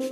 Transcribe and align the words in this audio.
Well, 0.00 0.10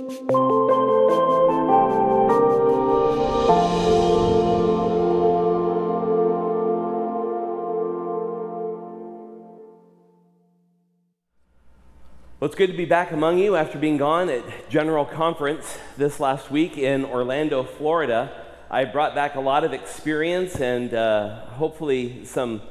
it's 12.41 12.55
good 12.55 12.67
to 12.67 12.75
be 12.75 12.83
back 12.83 13.13
among 13.13 13.37
you 13.37 13.55
after 13.55 13.79
being 13.79 13.95
gone 13.95 14.27
at 14.27 14.69
General 14.69 15.05
Conference 15.05 15.77
this 15.95 16.19
last 16.19 16.51
week 16.51 16.77
in 16.77 17.05
Orlando, 17.05 17.63
Florida. 17.63 18.45
I 18.69 18.83
brought 18.83 19.15
back 19.15 19.35
a 19.35 19.39
lot 19.39 19.63
of 19.63 19.71
experience 19.71 20.59
and 20.59 20.93
uh, 20.93 21.45
hopefully 21.45 22.25
some, 22.25 22.61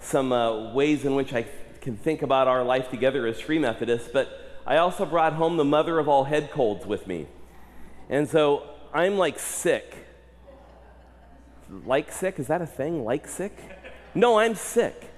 some 0.00 0.32
uh, 0.32 0.72
ways 0.72 1.04
in 1.04 1.14
which 1.14 1.32
I 1.34 1.46
can 1.80 1.96
think 1.96 2.22
about 2.22 2.48
our 2.48 2.64
life 2.64 2.90
together 2.90 3.28
as 3.28 3.40
Free 3.40 3.60
Methodists, 3.60 4.08
but 4.12 4.43
I 4.66 4.78
also 4.78 5.04
brought 5.04 5.34
home 5.34 5.56
the 5.56 5.64
mother 5.64 5.98
of 5.98 6.08
all 6.08 6.24
head 6.24 6.50
colds 6.50 6.86
with 6.86 7.06
me. 7.06 7.26
And 8.08 8.28
so 8.28 8.62
I'm 8.92 9.18
like 9.18 9.38
sick. 9.38 9.94
Like 11.84 12.12
sick? 12.12 12.38
Is 12.38 12.46
that 12.46 12.62
a 12.62 12.66
thing? 12.66 13.04
Like 13.04 13.26
sick? 13.26 13.56
No, 14.14 14.38
I'm 14.38 14.54
sick. 14.54 15.10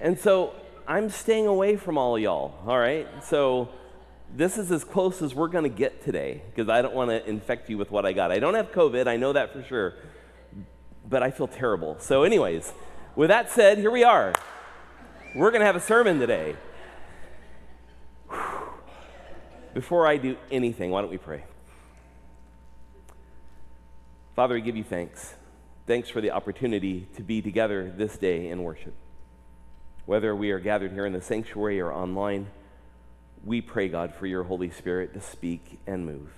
And 0.00 0.18
so 0.18 0.54
I'm 0.86 1.08
staying 1.08 1.46
away 1.46 1.76
from 1.76 1.96
all 1.96 2.18
y'all, 2.18 2.54
all 2.66 2.78
right? 2.78 3.06
So 3.22 3.68
this 4.34 4.58
is 4.58 4.70
as 4.70 4.84
close 4.84 5.22
as 5.22 5.34
we're 5.34 5.48
going 5.48 5.64
to 5.64 5.70
get 5.70 6.04
today 6.04 6.42
because 6.50 6.68
I 6.68 6.82
don't 6.82 6.94
want 6.94 7.10
to 7.10 7.26
infect 7.28 7.70
you 7.70 7.78
with 7.78 7.90
what 7.90 8.04
I 8.04 8.12
got. 8.12 8.30
I 8.30 8.38
don't 8.38 8.54
have 8.54 8.72
COVID, 8.72 9.06
I 9.06 9.16
know 9.16 9.32
that 9.32 9.52
for 9.52 9.62
sure, 9.62 9.94
but 11.08 11.22
I 11.22 11.30
feel 11.30 11.48
terrible. 11.48 11.96
So, 11.98 12.22
anyways, 12.22 12.72
with 13.16 13.28
that 13.28 13.50
said, 13.50 13.78
here 13.78 13.90
we 13.90 14.04
are. 14.04 14.32
We're 15.34 15.50
going 15.50 15.60
to 15.60 15.66
have 15.66 15.76
a 15.76 15.80
sermon 15.80 16.18
today. 16.18 16.56
Before 19.74 20.06
I 20.06 20.16
do 20.16 20.36
anything, 20.50 20.90
why 20.90 21.00
don't 21.00 21.10
we 21.10 21.18
pray? 21.18 21.44
Father, 24.34 24.54
we 24.54 24.60
give 24.60 24.76
you 24.76 24.82
thanks. 24.82 25.34
Thanks 25.86 26.08
for 26.08 26.20
the 26.20 26.32
opportunity 26.32 27.06
to 27.16 27.22
be 27.22 27.40
together 27.40 27.92
this 27.96 28.18
day 28.18 28.48
in 28.48 28.64
worship. 28.64 28.94
Whether 30.06 30.34
we 30.34 30.50
are 30.50 30.58
gathered 30.58 30.92
here 30.92 31.06
in 31.06 31.12
the 31.12 31.20
sanctuary 31.20 31.80
or 31.80 31.92
online, 31.92 32.48
we 33.44 33.60
pray, 33.60 33.88
God, 33.88 34.12
for 34.14 34.26
your 34.26 34.42
Holy 34.42 34.70
Spirit 34.70 35.14
to 35.14 35.20
speak 35.20 35.78
and 35.86 36.04
move. 36.04 36.30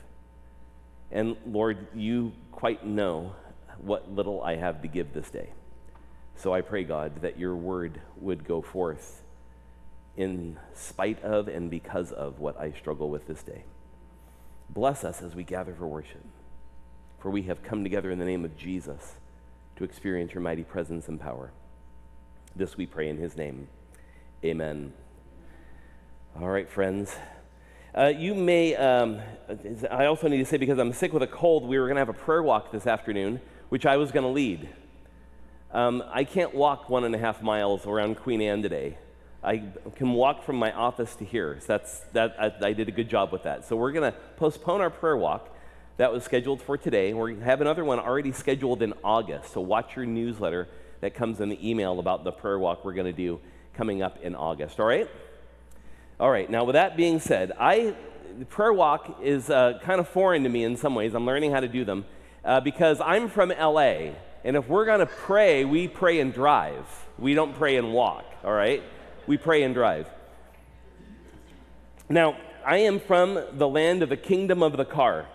And 1.10 1.36
Lord, 1.46 1.86
you 1.94 2.32
quite 2.50 2.84
know 2.86 3.34
what 3.78 4.12
little 4.12 4.42
I 4.42 4.56
have 4.56 4.82
to 4.82 4.88
give 4.88 5.14
this 5.14 5.30
day. 5.30 5.50
So 6.36 6.52
I 6.52 6.60
pray, 6.60 6.84
God, 6.84 7.22
that 7.22 7.38
your 7.38 7.56
word 7.56 8.00
would 8.18 8.44
go 8.44 8.60
forth 8.60 9.22
in 10.16 10.58
spite 10.74 11.22
of 11.22 11.48
and 11.48 11.70
because 11.70 12.12
of 12.12 12.38
what 12.38 12.60
I 12.60 12.72
struggle 12.72 13.08
with 13.08 13.26
this 13.26 13.42
day. 13.42 13.64
Bless 14.68 15.04
us 15.04 15.22
as 15.22 15.34
we 15.34 15.44
gather 15.44 15.74
for 15.74 15.86
worship, 15.86 16.24
for 17.18 17.30
we 17.30 17.42
have 17.42 17.62
come 17.62 17.82
together 17.82 18.10
in 18.10 18.18
the 18.18 18.24
name 18.24 18.44
of 18.44 18.56
Jesus 18.56 19.14
to 19.76 19.84
experience 19.84 20.34
your 20.34 20.42
mighty 20.42 20.64
presence 20.64 21.08
and 21.08 21.20
power. 21.20 21.50
This 22.54 22.76
we 22.76 22.86
pray 22.86 23.08
in 23.08 23.16
his 23.16 23.36
name. 23.36 23.68
Amen. 24.44 24.92
All 26.38 26.48
right, 26.48 26.68
friends. 26.68 27.14
Uh, 27.94 28.06
you 28.06 28.34
may, 28.34 28.74
um, 28.74 29.20
I 29.90 30.06
also 30.06 30.28
need 30.28 30.38
to 30.38 30.46
say, 30.46 30.56
because 30.56 30.78
I'm 30.78 30.92
sick 30.94 31.12
with 31.12 31.22
a 31.22 31.26
cold, 31.26 31.66
we 31.66 31.78
were 31.78 31.86
going 31.86 31.96
to 31.96 32.00
have 32.00 32.08
a 32.08 32.14
prayer 32.14 32.42
walk 32.42 32.72
this 32.72 32.86
afternoon, 32.86 33.40
which 33.68 33.84
I 33.84 33.98
was 33.98 34.10
going 34.10 34.24
to 34.24 34.30
lead. 34.30 34.68
Um, 35.72 36.02
I 36.10 36.24
can't 36.24 36.54
walk 36.54 36.88
one 36.88 37.04
and 37.04 37.14
a 37.14 37.18
half 37.18 37.42
miles 37.42 37.86
around 37.86 38.16
Queen 38.16 38.40
Anne 38.40 38.62
today. 38.62 38.96
I 39.44 39.62
can 39.96 40.12
walk 40.12 40.44
from 40.44 40.56
my 40.56 40.72
office 40.72 41.16
to 41.16 41.24
here. 41.24 41.58
So 41.60 41.66
that's, 41.66 41.98
that, 42.12 42.36
I, 42.38 42.68
I 42.68 42.72
did 42.72 42.88
a 42.88 42.92
good 42.92 43.08
job 43.08 43.32
with 43.32 43.42
that. 43.42 43.64
So 43.64 43.76
we're 43.76 43.92
going 43.92 44.12
to 44.12 44.18
postpone 44.36 44.80
our 44.80 44.90
prayer 44.90 45.16
walk. 45.16 45.48
That 45.96 46.12
was 46.12 46.24
scheduled 46.24 46.62
for 46.62 46.78
today. 46.78 47.12
We 47.12 47.38
have 47.40 47.60
another 47.60 47.84
one 47.84 47.98
already 47.98 48.32
scheduled 48.32 48.82
in 48.82 48.94
August. 49.04 49.52
So 49.52 49.60
watch 49.60 49.96
your 49.96 50.06
newsletter 50.06 50.68
that 51.00 51.14
comes 51.14 51.40
in 51.40 51.48
the 51.48 51.68
email 51.68 51.98
about 51.98 52.24
the 52.24 52.32
prayer 52.32 52.58
walk 52.58 52.84
we're 52.84 52.94
going 52.94 53.06
to 53.06 53.12
do 53.12 53.40
coming 53.74 54.02
up 54.02 54.18
in 54.22 54.34
August. 54.34 54.78
All 54.78 54.86
right? 54.86 55.08
All 56.20 56.30
right. 56.30 56.48
Now, 56.48 56.64
with 56.64 56.74
that 56.74 56.96
being 56.96 57.18
said, 57.18 57.52
I 57.58 57.94
the 58.38 58.44
prayer 58.46 58.72
walk 58.72 59.18
is 59.22 59.50
uh, 59.50 59.78
kind 59.82 60.00
of 60.00 60.08
foreign 60.08 60.44
to 60.44 60.48
me 60.48 60.64
in 60.64 60.76
some 60.76 60.94
ways. 60.94 61.14
I'm 61.14 61.26
learning 61.26 61.52
how 61.52 61.60
to 61.60 61.68
do 61.68 61.84
them 61.84 62.04
uh, 62.44 62.60
because 62.60 63.00
I'm 63.00 63.28
from 63.28 63.50
LA, 63.50 64.12
and 64.44 64.56
if 64.56 64.68
we're 64.68 64.84
going 64.84 65.00
to 65.00 65.06
pray, 65.06 65.64
we 65.64 65.88
pray 65.88 66.20
and 66.20 66.32
drive. 66.32 66.86
We 67.18 67.34
don't 67.34 67.54
pray 67.54 67.76
and 67.76 67.92
walk. 67.92 68.24
All 68.44 68.52
right? 68.52 68.82
We 69.26 69.36
pray 69.36 69.62
and 69.62 69.74
drive. 69.74 70.08
Now, 72.08 72.36
I 72.64 72.78
am 72.78 73.00
from 73.00 73.42
the 73.52 73.68
land 73.68 74.02
of 74.02 74.08
the 74.08 74.16
kingdom 74.16 74.62
of 74.62 74.76
the 74.76 74.84
car. 74.84 75.26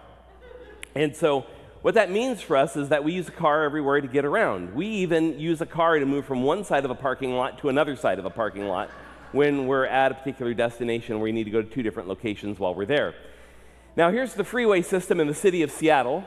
And 0.95 1.15
so 1.15 1.45
what 1.81 1.93
that 1.93 2.11
means 2.11 2.41
for 2.41 2.57
us 2.57 2.75
is 2.75 2.89
that 2.89 3.03
we 3.03 3.13
use 3.13 3.27
a 3.27 3.31
car 3.31 3.63
everywhere 3.63 4.01
to 4.01 4.07
get 4.07 4.25
around. 4.25 4.75
We 4.75 4.87
even 4.87 5.39
use 5.39 5.61
a 5.61 5.65
car 5.65 5.99
to 5.99 6.05
move 6.05 6.25
from 6.25 6.43
one 6.43 6.63
side 6.63 6.85
of 6.85 6.91
a 6.91 6.95
parking 6.95 7.33
lot 7.33 7.59
to 7.59 7.69
another 7.69 7.95
side 7.95 8.19
of 8.19 8.25
a 8.25 8.29
parking 8.29 8.67
lot 8.67 8.89
when 9.31 9.67
we're 9.67 9.85
at 9.85 10.11
a 10.11 10.15
particular 10.15 10.53
destination 10.53 11.15
where 11.15 11.25
we 11.25 11.31
need 11.31 11.43
to 11.43 11.51
go 11.51 11.61
to 11.61 11.69
two 11.69 11.83
different 11.83 12.09
locations 12.09 12.59
while 12.59 12.73
we're 12.73 12.85
there. 12.85 13.13
Now, 13.95 14.11
here's 14.11 14.33
the 14.33 14.43
freeway 14.43 14.81
system 14.81 15.19
in 15.19 15.27
the 15.27 15.33
city 15.33 15.61
of 15.61 15.71
Seattle. 15.71 16.23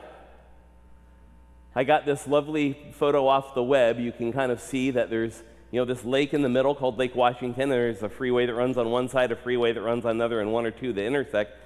I 1.75 1.83
got 1.83 2.05
this 2.05 2.27
lovely 2.27 2.93
photo 2.93 3.27
off 3.27 3.55
the 3.55 3.63
web. 3.63 3.99
You 3.99 4.11
can 4.11 4.33
kind 4.33 4.51
of 4.51 4.59
see 4.59 4.91
that 4.91 5.09
there's 5.09 5.41
you 5.71 5.79
know 5.79 5.85
this 5.85 6.03
lake 6.03 6.33
in 6.33 6.41
the 6.41 6.49
middle 6.49 6.75
called 6.75 6.99
Lake 6.99 7.15
Washington. 7.15 7.69
There's 7.69 8.03
a 8.03 8.09
freeway 8.09 8.45
that 8.45 8.53
runs 8.53 8.77
on 8.77 8.91
one 8.91 9.07
side, 9.07 9.31
a 9.31 9.37
freeway 9.37 9.71
that 9.71 9.81
runs 9.81 10.03
on 10.03 10.11
another, 10.11 10.41
and 10.41 10.51
one 10.51 10.65
or 10.65 10.71
two 10.71 10.91
that 10.91 11.05
intersect. 11.05 11.57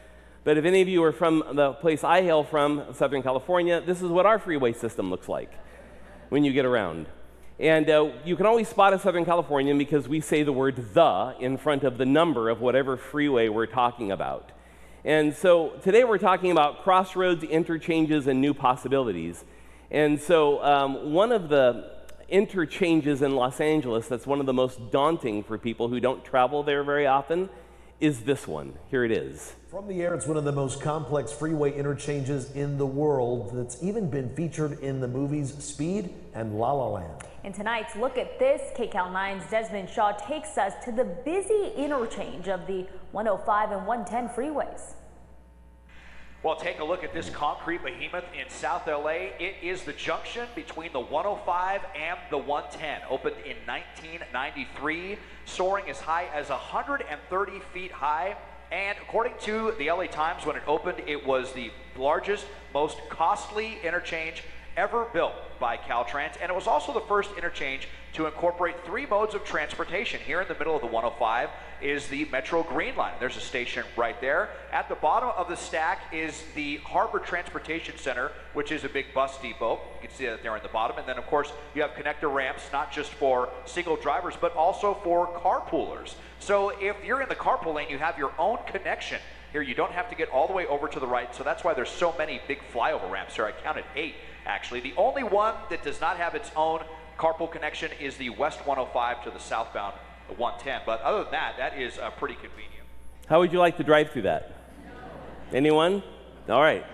But 0.44 0.60
if 0.60 0.66
any 0.66 0.82
of 0.82 0.88
you 0.88 1.04
are 1.04 1.12
from 1.12 1.44
the 1.54 1.74
place 1.74 2.04
I 2.04 2.22
hail 2.22 2.44
from, 2.44 2.94
Southern 2.94 3.24
California, 3.24 3.82
this 3.82 4.04
is 4.04 4.10
what 4.10 4.28
our 4.28 4.38
freeway 4.38 4.74
system 4.74 5.10
looks 5.10 5.28
like 5.28 5.52
when 6.30 6.44
you 6.44 6.54
get 6.54 6.66
around. 6.66 7.08
And 7.60 7.90
uh, 7.90 8.12
you 8.24 8.36
can 8.36 8.46
always 8.46 8.68
spot 8.68 8.94
a 8.94 9.00
Southern 9.00 9.26
Californian 9.26 9.80
because 9.80 10.08
we 10.08 10.22
say 10.22 10.44
the 10.44 10.54
word 10.54 10.94
the 10.94 11.36
in 11.40 11.58
front 11.58 11.84
of 11.84 11.98
the 11.98 12.06
number 12.06 12.50
of 12.50 12.62
whatever 12.62 12.98
freeway 12.98 13.50
we're 13.50 13.66
talking 13.66 14.12
about. 14.12 14.52
And 15.04 15.34
so 15.36 15.70
today 15.82 16.04
we're 16.04 16.20
talking 16.20 16.52
about 16.52 16.84
crossroads, 16.84 17.44
interchanges, 17.44 18.28
and 18.28 18.40
new 18.40 18.54
possibilities. 18.54 19.44
And 19.90 20.22
so 20.22 20.64
um, 20.64 21.12
one 21.12 21.32
of 21.32 21.50
the 21.50 21.96
interchanges 22.30 23.22
in 23.22 23.36
Los 23.36 23.60
Angeles 23.60 24.08
that's 24.08 24.26
one 24.26 24.40
of 24.40 24.46
the 24.46 24.54
most 24.54 24.92
daunting 24.92 25.44
for 25.44 25.58
people 25.58 25.90
who 25.90 26.00
don't 26.00 26.24
travel 26.24 26.64
there 26.64 26.84
very 26.84 27.08
often 27.08 27.50
is 28.00 28.22
this 28.22 28.48
one. 28.48 28.74
Here 28.90 29.06
it 29.06 29.12
is. 29.12 29.56
From 29.70 29.88
the 29.88 30.02
air, 30.02 30.14
it's 30.14 30.28
one 30.28 30.38
of 30.38 30.44
the 30.44 30.52
most 30.52 30.82
complex 30.82 31.32
freeway 31.32 31.78
interchanges 31.78 32.52
in 32.52 32.78
the 32.78 32.86
world 32.86 33.52
that's 33.54 33.82
even 33.82 34.10
been 34.10 34.36
featured 34.36 34.80
in 34.80 35.00
the 35.00 35.08
movies 35.08 35.54
Speed 35.64 36.14
and 36.34 36.60
La 36.60 36.74
La 36.74 36.88
Land. 36.88 37.24
In 37.44 37.54
tonight's 37.54 37.96
Look 37.96 38.18
at 38.18 38.38
This, 38.38 38.62
KCAL 38.76 39.12
9's 39.12 39.50
Desmond 39.50 39.90
Shaw 39.90 40.12
takes 40.14 40.58
us 40.58 40.74
to 40.84 40.92
the 40.92 41.06
busy 41.06 41.72
interchange 41.78 42.48
of 42.48 42.68
the 42.68 42.86
105 43.12 43.72
and 43.72 43.88
110 43.88 44.30
freeways. 44.36 44.96
Well, 46.46 46.56
take 46.56 46.80
a 46.80 46.84
look 46.84 47.04
at 47.04 47.12
this 47.12 47.28
concrete 47.32 47.84
behemoth 47.84 48.26
in 48.40 48.48
South 48.52 48.86
LA. 48.86 49.32
It 49.40 49.56
is 49.64 49.82
the 49.82 49.94
junction 49.94 50.48
between 50.54 50.94
the 50.94 51.00
105 51.00 51.82
and 51.96 52.20
the 52.30 52.38
110. 52.38 53.02
Opened 53.10 53.38
in 53.38 53.58
1993, 53.66 55.18
soaring 55.46 55.90
as 55.90 56.00
high 56.00 56.28
as 56.36 56.50
130 56.50 57.60
feet 57.74 57.92
high. 57.92 58.38
And 58.72 58.96
according 59.02 59.34
to 59.40 59.74
the 59.80 59.90
LA 59.90 60.06
Times, 60.06 60.46
when 60.46 60.56
it 60.56 60.62
opened, 60.68 61.02
it 61.08 61.26
was 61.26 61.52
the 61.54 61.72
largest, 61.98 62.46
most 62.76 63.00
costly 63.10 63.80
interchange 63.84 64.44
ever 64.78 65.06
built 65.14 65.34
by 65.60 65.78
Caltrans, 65.78 66.34
and 66.42 66.50
it 66.50 66.56
was 66.56 66.68
also 66.68 66.94
the 66.94 67.02
first 67.02 67.32
interchange 67.36 67.88
to 68.14 68.26
incorporate 68.26 68.76
three 68.86 69.06
modes 69.06 69.36
of 69.36 69.44
transportation. 69.44 70.20
Here 70.22 70.42
in 70.42 70.48
the 70.48 70.56
middle 70.56 70.76
of 70.76 70.82
the 70.82 70.88
105 70.88 71.50
is 71.82 72.08
the 72.08 72.26
Metro 72.26 72.64
Green 72.64 72.96
Line. 72.96 73.14
There's 73.20 73.36
a 73.36 73.42
station 73.42 73.84
right 73.98 74.20
there. 74.22 74.50
At 74.72 74.88
the 74.88 74.96
bottom 74.96 75.30
of 75.36 75.50
the 75.50 75.56
stack 75.56 76.14
is 76.14 76.44
the 76.56 76.78
Harbor 76.78 77.20
Transportation 77.20 77.98
Center, 77.98 78.32
which 78.54 78.72
is 78.72 78.86
a 78.86 78.90
big 78.90 79.14
bus 79.14 79.38
depot. 79.42 79.82
You 80.02 80.08
can 80.08 80.16
see 80.16 80.26
that 80.28 80.44
there 80.44 80.56
in 80.56 80.64
the 80.64 80.70
bottom. 80.70 80.98
And 80.98 81.08
then, 81.08 81.18
of 81.18 81.26
course, 81.28 81.52
you 81.74 81.82
have 81.82 81.92
connector 81.92 82.34
ramps, 82.34 82.64
not 82.72 82.92
just 82.92 83.12
for 83.14 83.50
single 83.66 83.98
drivers, 83.98 84.36
but 84.40 84.56
also 84.56 84.94
for 85.04 85.28
carpoolers. 85.40 86.16
So 86.40 86.70
if 86.80 86.96
you're 87.04 87.22
in 87.22 87.30
the 87.30 87.36
carpool 87.36 87.74
lane, 87.74 87.90
you 87.90 87.98
have 87.98 88.18
your 88.18 88.32
own 88.40 88.60
connection. 88.66 89.20
Here, 89.52 89.62
you 89.62 89.76
don't 89.76 89.92
have 89.92 90.10
to 90.10 90.16
get 90.16 90.30
all 90.30 90.48
the 90.48 90.54
way 90.54 90.66
over 90.66 90.88
to 90.88 91.00
the 91.00 91.08
right, 91.08 91.34
so 91.34 91.44
that's 91.44 91.64
why 91.64 91.74
there's 91.74 91.90
so 91.90 92.14
many 92.18 92.42
big 92.48 92.60
flyover 92.74 93.10
ramps 93.10 93.36
here. 93.36 93.46
I 93.46 93.52
counted 93.52 93.86
eight 93.96 94.16
actually. 94.46 94.80
The 94.80 94.94
only 94.98 95.24
one 95.24 95.56
that 95.70 95.84
does 95.84 96.00
not 96.00 96.18
have 96.18 96.36
its 96.36 96.52
own 96.56 96.82
carpool 97.18 97.52
connection 97.52 97.92
is 98.00 98.18
the 98.18 98.30
West 98.30 98.66
105 98.66 99.24
to 99.24 99.32
the 99.32 99.40
southbound 99.40 99.96
110. 100.38 100.82
But 100.86 101.02
other 101.02 101.24
than 101.24 101.32
that, 101.32 101.58
that 101.58 101.80
is 101.80 101.98
uh, 101.98 102.12
pretty 102.12 102.36
convenient. 102.36 102.72
How 103.28 103.40
would 103.40 103.52
you 103.52 103.60
like 103.60 103.78
to 103.78 103.84
drive 103.84 104.12
through 104.12 104.24
that? 104.24 104.52
Anyone? 105.54 106.04
All 106.50 106.62
right. 106.62 106.86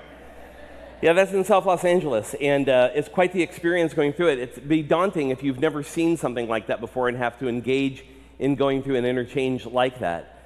Yeah, 1.02 1.14
that's 1.14 1.32
in 1.32 1.44
South 1.44 1.66
Los 1.66 1.84
Angeles, 1.84 2.36
and 2.40 2.70
uh, 2.70 2.92
it's 2.94 3.10
quite 3.10 3.34
the 3.34 3.42
experience 3.42 3.92
going 3.94 4.14
through 4.14 4.30
it. 4.30 4.40
It'd 4.40 4.70
be 4.70 4.84
daunting 4.84 5.32
if 5.32 5.42
you've 5.42 5.60
never 5.60 5.82
seen 5.82 6.16
something 6.16 6.48
like 6.48 6.68
that 6.68 6.80
before 6.80 7.08
and 7.08 7.18
have 7.18 7.40
to 7.40 7.50
engage 7.50 8.06
in 8.38 8.56
going 8.56 8.84
through 8.84 8.98
an 8.98 9.06
interchange 9.06 9.66
like 9.66 10.00
that. 10.00 10.41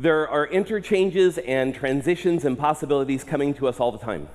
There 0.00 0.26
are 0.26 0.46
interchanges 0.46 1.36
and 1.36 1.74
transitions 1.74 2.46
and 2.46 2.56
possibilities 2.56 3.22
coming 3.22 3.52
to 3.52 3.68
us 3.68 3.80
all 3.80 3.92
the 3.92 3.98
time. 3.98 4.30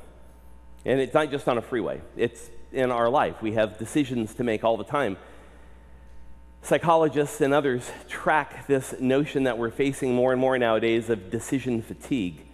And 0.85 0.99
it's 0.99 1.15
not 1.15 1.31
just 1.31 1.49
on 1.49 1.57
a 1.57 1.61
freeway, 1.63 2.01
it's 2.15 2.51
in 2.71 2.91
our 2.91 3.09
life. 3.09 3.41
We 3.41 3.53
have 3.53 3.79
decisions 3.79 4.35
to 4.35 4.43
make 4.43 4.63
all 4.63 4.77
the 4.77 4.83
time. 4.83 5.17
Psychologists 6.61 7.41
and 7.41 7.51
others 7.51 7.89
track 8.07 8.67
this 8.67 8.93
notion 8.99 9.45
that 9.45 9.57
we're 9.57 9.71
facing 9.71 10.13
more 10.13 10.31
and 10.31 10.39
more 10.39 10.55
nowadays 10.59 11.09
of 11.09 11.31
decision 11.31 11.81
fatigue. 11.81 12.45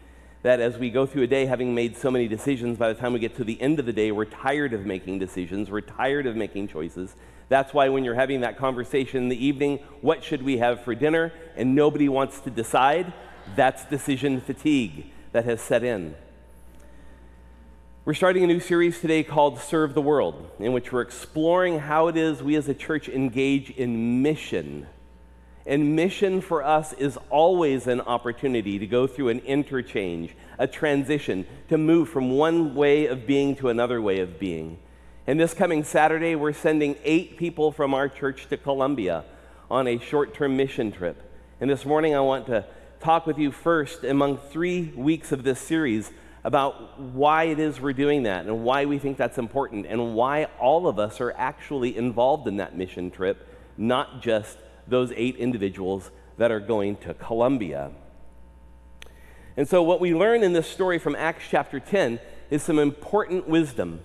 That 0.43 0.61
as 0.61 0.77
we 0.77 0.89
go 0.89 1.05
through 1.05 1.23
a 1.23 1.27
day 1.27 1.47
having 1.47 1.75
made 1.75 1.97
so 1.97 2.11
many 2.11 2.29
decisions, 2.29 2.77
by 2.77 2.93
the 2.93 2.97
time 2.97 3.11
we 3.11 3.19
get 3.19 3.35
to 3.35 3.43
the 3.43 3.61
end 3.61 3.77
of 3.81 3.85
the 3.85 3.91
day, 3.91 4.13
we're 4.13 4.23
tired 4.23 4.71
of 4.71 4.85
making 4.85 5.19
decisions, 5.19 5.69
we're 5.69 5.81
tired 5.81 6.27
of 6.27 6.37
making 6.37 6.69
choices. 6.69 7.17
That's 7.51 7.73
why 7.73 7.89
when 7.89 8.05
you're 8.05 8.15
having 8.15 8.41
that 8.41 8.57
conversation 8.57 9.23
in 9.23 9.27
the 9.27 9.45
evening, 9.45 9.79
what 9.99 10.23
should 10.23 10.41
we 10.41 10.59
have 10.59 10.85
for 10.85 10.95
dinner, 10.95 11.33
and 11.57 11.75
nobody 11.75 12.07
wants 12.07 12.39
to 12.39 12.49
decide, 12.49 13.11
that's 13.57 13.83
decision 13.83 14.39
fatigue 14.39 15.07
that 15.33 15.43
has 15.43 15.59
set 15.59 15.83
in. 15.83 16.15
We're 18.05 18.13
starting 18.13 18.45
a 18.45 18.47
new 18.47 18.61
series 18.61 19.01
today 19.01 19.23
called 19.23 19.59
Serve 19.59 19.93
the 19.93 20.01
World, 20.01 20.49
in 20.59 20.71
which 20.71 20.93
we're 20.93 21.01
exploring 21.01 21.79
how 21.79 22.07
it 22.07 22.15
is 22.15 22.41
we 22.41 22.55
as 22.55 22.69
a 22.69 22.73
church 22.73 23.09
engage 23.09 23.69
in 23.69 24.21
mission. 24.21 24.87
And 25.65 25.93
mission 25.93 26.39
for 26.39 26.63
us 26.63 26.93
is 26.93 27.17
always 27.29 27.85
an 27.85 27.99
opportunity 27.99 28.79
to 28.79 28.87
go 28.87 29.07
through 29.07 29.27
an 29.27 29.39
interchange, 29.39 30.37
a 30.57 30.67
transition, 30.67 31.45
to 31.67 31.77
move 31.77 32.07
from 32.07 32.31
one 32.31 32.75
way 32.75 33.07
of 33.07 33.27
being 33.27 33.57
to 33.57 33.67
another 33.67 34.01
way 34.01 34.21
of 34.21 34.39
being. 34.39 34.77
And 35.31 35.39
this 35.39 35.53
coming 35.53 35.85
Saturday, 35.85 36.35
we're 36.35 36.51
sending 36.51 36.97
eight 37.05 37.37
people 37.37 37.71
from 37.71 37.93
our 37.93 38.09
church 38.09 38.49
to 38.49 38.57
Colombia 38.57 39.23
on 39.69 39.87
a 39.87 39.97
short 39.97 40.33
term 40.33 40.57
mission 40.57 40.91
trip. 40.91 41.23
And 41.61 41.69
this 41.69 41.85
morning, 41.85 42.13
I 42.13 42.19
want 42.19 42.47
to 42.47 42.65
talk 42.99 43.25
with 43.25 43.37
you 43.37 43.49
first 43.49 44.03
among 44.03 44.39
three 44.39 44.91
weeks 44.93 45.31
of 45.31 45.43
this 45.43 45.57
series 45.61 46.11
about 46.43 46.99
why 46.99 47.45
it 47.45 47.59
is 47.59 47.79
we're 47.79 47.93
doing 47.93 48.23
that 48.23 48.45
and 48.45 48.65
why 48.65 48.83
we 48.83 48.99
think 48.99 49.15
that's 49.15 49.37
important 49.37 49.85
and 49.85 50.15
why 50.15 50.49
all 50.59 50.85
of 50.85 50.99
us 50.99 51.21
are 51.21 51.31
actually 51.37 51.95
involved 51.95 52.45
in 52.45 52.57
that 52.57 52.75
mission 52.75 53.09
trip, 53.09 53.47
not 53.77 54.21
just 54.21 54.57
those 54.85 55.13
eight 55.15 55.37
individuals 55.37 56.11
that 56.39 56.51
are 56.51 56.59
going 56.59 56.97
to 56.97 57.13
Colombia. 57.13 57.91
And 59.55 59.65
so, 59.65 59.81
what 59.81 60.01
we 60.01 60.13
learn 60.13 60.43
in 60.43 60.51
this 60.51 60.67
story 60.67 60.99
from 60.99 61.15
Acts 61.15 61.45
chapter 61.49 61.79
10 61.79 62.19
is 62.49 62.61
some 62.61 62.77
important 62.77 63.47
wisdom 63.47 64.01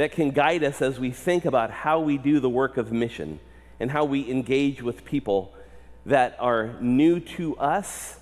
that 0.00 0.12
can 0.12 0.30
guide 0.30 0.64
us 0.64 0.80
as 0.80 0.98
we 0.98 1.10
think 1.10 1.44
about 1.44 1.70
how 1.70 2.00
we 2.00 2.16
do 2.16 2.40
the 2.40 2.48
work 2.48 2.78
of 2.78 2.90
mission 2.90 3.38
and 3.78 3.90
how 3.90 4.02
we 4.02 4.30
engage 4.30 4.80
with 4.80 5.04
people 5.04 5.52
that 6.06 6.34
are 6.40 6.74
new 6.80 7.20
to 7.20 7.54
us, 7.58 8.18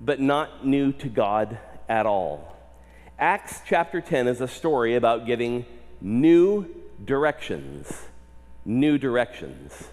but 0.00 0.18
not 0.18 0.66
new 0.66 0.90
to 0.90 1.08
God 1.08 1.58
at 1.88 2.06
all. 2.06 2.56
Acts 3.20 3.60
chapter 3.64 4.00
10 4.00 4.26
is 4.26 4.40
a 4.40 4.48
story 4.48 4.96
about 4.96 5.24
getting 5.24 5.64
new 6.00 6.66
directions. 7.04 8.02
New 8.64 8.98
directions. 8.98 9.90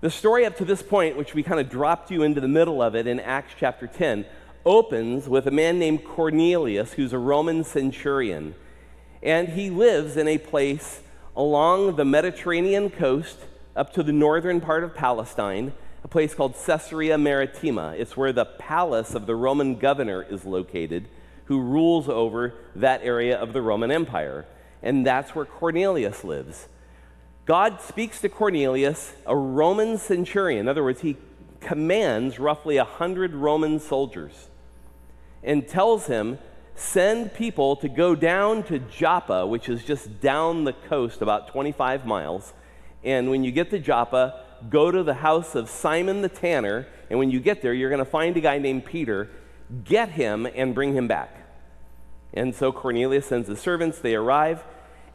The 0.00 0.10
story 0.10 0.44
up 0.44 0.56
to 0.56 0.64
this 0.64 0.82
point, 0.82 1.16
which 1.16 1.34
we 1.34 1.44
kind 1.44 1.60
of 1.60 1.70
dropped 1.70 2.10
you 2.10 2.24
into 2.24 2.40
the 2.40 2.48
middle 2.48 2.82
of 2.82 2.96
it 2.96 3.06
in 3.06 3.20
Acts 3.20 3.54
chapter 3.56 3.86
10, 3.86 4.26
opens 4.64 5.28
with 5.28 5.46
a 5.46 5.52
man 5.52 5.78
named 5.78 6.04
Cornelius, 6.04 6.94
who's 6.94 7.12
a 7.12 7.18
Roman 7.18 7.62
centurion. 7.62 8.56
And 9.26 9.50
he 9.50 9.70
lives 9.70 10.16
in 10.16 10.28
a 10.28 10.38
place 10.38 11.02
along 11.36 11.96
the 11.96 12.04
Mediterranean 12.04 12.90
coast 12.90 13.38
up 13.74 13.92
to 13.94 14.04
the 14.04 14.12
northern 14.12 14.60
part 14.60 14.84
of 14.84 14.94
Palestine, 14.94 15.72
a 16.04 16.08
place 16.08 16.32
called 16.32 16.54
Caesarea 16.64 17.18
Maritima. 17.18 17.94
It's 17.98 18.16
where 18.16 18.32
the 18.32 18.44
palace 18.44 19.14
of 19.14 19.26
the 19.26 19.34
Roman 19.34 19.74
governor 19.74 20.22
is 20.22 20.44
located 20.44 21.08
who 21.46 21.60
rules 21.60 22.08
over 22.08 22.54
that 22.76 23.02
area 23.02 23.36
of 23.36 23.52
the 23.52 23.62
Roman 23.62 23.90
Empire. 23.90 24.46
And 24.80 25.04
that's 25.04 25.34
where 25.34 25.44
Cornelius 25.44 26.22
lives. 26.22 26.68
God 27.46 27.80
speaks 27.80 28.20
to 28.20 28.28
Cornelius, 28.28 29.14
a 29.26 29.36
Roman 29.36 29.98
centurion. 29.98 30.60
In 30.60 30.68
other 30.68 30.84
words, 30.84 31.00
he 31.00 31.16
commands 31.60 32.38
roughly 32.38 32.76
100 32.76 33.34
Roman 33.34 33.80
soldiers 33.80 34.48
and 35.42 35.66
tells 35.66 36.06
him, 36.06 36.38
Send 36.76 37.34
people 37.34 37.76
to 37.76 37.88
go 37.88 38.14
down 38.14 38.62
to 38.64 38.78
Joppa, 38.78 39.46
which 39.46 39.68
is 39.68 39.82
just 39.82 40.20
down 40.20 40.64
the 40.64 40.72
coast 40.72 41.22
about 41.22 41.48
25 41.48 42.06
miles. 42.06 42.52
And 43.02 43.30
when 43.30 43.42
you 43.42 43.50
get 43.50 43.70
to 43.70 43.78
Joppa, 43.78 44.44
go 44.70 44.90
to 44.90 45.02
the 45.02 45.14
house 45.14 45.54
of 45.54 45.68
Simon 45.68 46.22
the 46.22 46.28
tanner. 46.28 46.86
And 47.10 47.18
when 47.18 47.30
you 47.30 47.40
get 47.40 47.62
there, 47.62 47.72
you're 47.72 47.90
going 47.90 47.98
to 47.98 48.04
find 48.04 48.36
a 48.36 48.40
guy 48.40 48.58
named 48.58 48.84
Peter 48.84 49.28
Get 49.84 50.10
him 50.10 50.46
and 50.54 50.74
bring 50.74 50.94
him 50.94 51.08
back. 51.08 51.44
And 52.32 52.54
so 52.54 52.70
Cornelius 52.70 53.26
sends 53.26 53.48
the 53.48 53.56
servants, 53.56 53.98
they 53.98 54.14
arrive, 54.14 54.62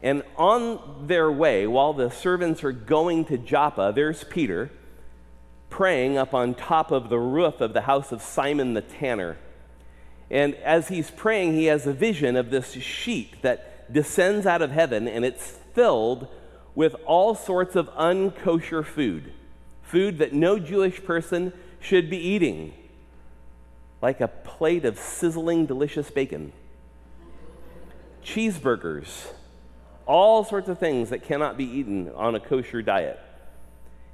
and 0.03 0.23
on 0.35 1.07
their 1.07 1.31
way, 1.31 1.67
while 1.67 1.93
the 1.93 2.09
servants 2.09 2.63
are 2.63 2.71
going 2.71 3.25
to 3.25 3.37
Joppa, 3.37 3.93
there's 3.95 4.23
Peter 4.23 4.71
praying 5.69 6.17
up 6.17 6.33
on 6.33 6.55
top 6.55 6.91
of 6.91 7.09
the 7.09 7.19
roof 7.19 7.61
of 7.61 7.73
the 7.73 7.81
house 7.81 8.11
of 8.11 8.21
Simon 8.21 8.73
the 8.73 8.81
tanner. 8.81 9.37
And 10.31 10.55
as 10.55 10.87
he's 10.87 11.11
praying, 11.11 11.53
he 11.53 11.65
has 11.65 11.85
a 11.85 11.91
vision 11.91 12.37
of 12.37 12.49
this 12.49 12.71
sheet 12.71 13.41
that 13.41 13.91
descends 13.91 14.45
out 14.45 14.61
of 14.61 14.71
heaven, 14.71 15.05
and 15.05 15.25
it's 15.25 15.59
filled 15.73 16.29
with 16.73 16.95
all 17.05 17.35
sorts 17.35 17.75
of 17.75 17.89
unkosher 17.95 18.85
food, 18.85 19.33
food 19.83 20.19
that 20.19 20.31
no 20.31 20.57
Jewish 20.57 21.03
person 21.03 21.51
should 21.81 22.09
be 22.09 22.17
eating 22.17 22.73
like 24.01 24.21
a 24.21 24.29
plate 24.29 24.85
of 24.85 24.97
sizzling, 24.97 25.65
delicious 25.65 26.09
bacon, 26.09 26.53
cheeseburgers, 28.23 29.27
all 30.05 30.45
sorts 30.45 30.69
of 30.69 30.79
things 30.79 31.09
that 31.09 31.23
cannot 31.23 31.57
be 31.57 31.65
eaten 31.65 32.09
on 32.15 32.35
a 32.35 32.39
kosher 32.39 32.81
diet. 32.81 33.19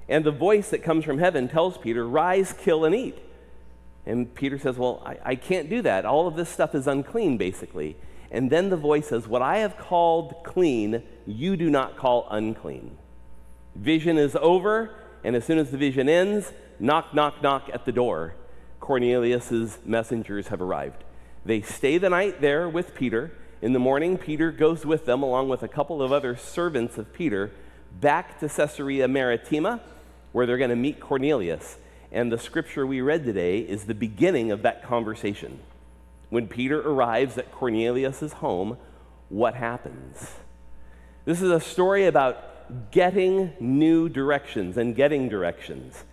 And 0.09 0.25
the 0.25 0.31
voice 0.31 0.71
that 0.71 0.81
comes 0.81 1.05
from 1.05 1.19
heaven 1.19 1.47
tells 1.47 1.77
Peter, 1.77 2.07
Rise, 2.07 2.53
kill, 2.53 2.85
and 2.85 2.95
eat. 2.95 3.19
And 4.07 4.33
Peter 4.33 4.57
says, 4.57 4.77
Well, 4.77 5.03
I, 5.05 5.17
I 5.23 5.35
can't 5.35 5.69
do 5.69 5.81
that. 5.81 6.05
All 6.05 6.27
of 6.27 6.35
this 6.35 6.49
stuff 6.49 6.73
is 6.73 6.87
unclean, 6.87 7.37
basically. 7.37 7.97
And 8.31 8.49
then 8.49 8.69
the 8.69 8.77
voice 8.77 9.09
says, 9.09 9.27
What 9.27 9.41
I 9.41 9.57
have 9.57 9.77
called 9.77 10.43
clean, 10.43 11.03
you 11.25 11.57
do 11.57 11.69
not 11.69 11.97
call 11.97 12.25
unclean. 12.31 12.97
Vision 13.75 14.17
is 14.17 14.35
over, 14.37 14.95
and 15.23 15.35
as 15.35 15.43
soon 15.43 15.59
as 15.59 15.71
the 15.71 15.77
vision 15.77 16.07
ends, 16.07 16.53
knock, 16.79 17.13
knock, 17.13 17.43
knock 17.43 17.69
at 17.73 17.85
the 17.85 17.91
door. 17.91 18.33
Cornelius's 18.79 19.79
messengers 19.83 20.47
have 20.47 20.61
arrived. 20.61 21.03
They 21.45 21.61
stay 21.61 21.97
the 21.97 22.09
night 22.09 22.39
there 22.39 22.69
with 22.69 22.95
Peter. 22.95 23.33
In 23.61 23.73
the 23.73 23.79
morning, 23.79 24.17
Peter 24.17 24.51
goes 24.51 24.85
with 24.85 25.05
them, 25.05 25.21
along 25.21 25.49
with 25.49 25.63
a 25.63 25.67
couple 25.67 26.01
of 26.01 26.13
other 26.13 26.37
servants 26.37 26.97
of 26.97 27.11
Peter, 27.11 27.51
back 27.99 28.39
to 28.39 28.47
Caesarea 28.47 29.07
Maritima, 29.07 29.81
where 30.31 30.45
they're 30.45 30.57
going 30.57 30.69
to 30.69 30.75
meet 30.75 31.01
Cornelius. 31.01 31.77
And 32.11 32.31
the 32.31 32.37
scripture 32.37 32.87
we 32.87 33.01
read 33.01 33.25
today 33.25 33.59
is 33.59 33.85
the 33.85 33.93
beginning 33.93 34.51
of 34.51 34.61
that 34.61 34.83
conversation. 34.83 35.59
When 36.29 36.47
Peter 36.47 36.81
arrives 36.81 37.37
at 37.37 37.51
Cornelius' 37.51 38.33
home, 38.33 38.77
what 39.29 39.55
happens? 39.55 40.35
This 41.25 41.41
is 41.41 41.51
a 41.51 41.59
story 41.59 42.05
about 42.05 42.91
getting 42.91 43.53
new 43.59 44.09
directions 44.09 44.77
and 44.77 44.95
getting 44.95 45.29
directions. 45.29 46.03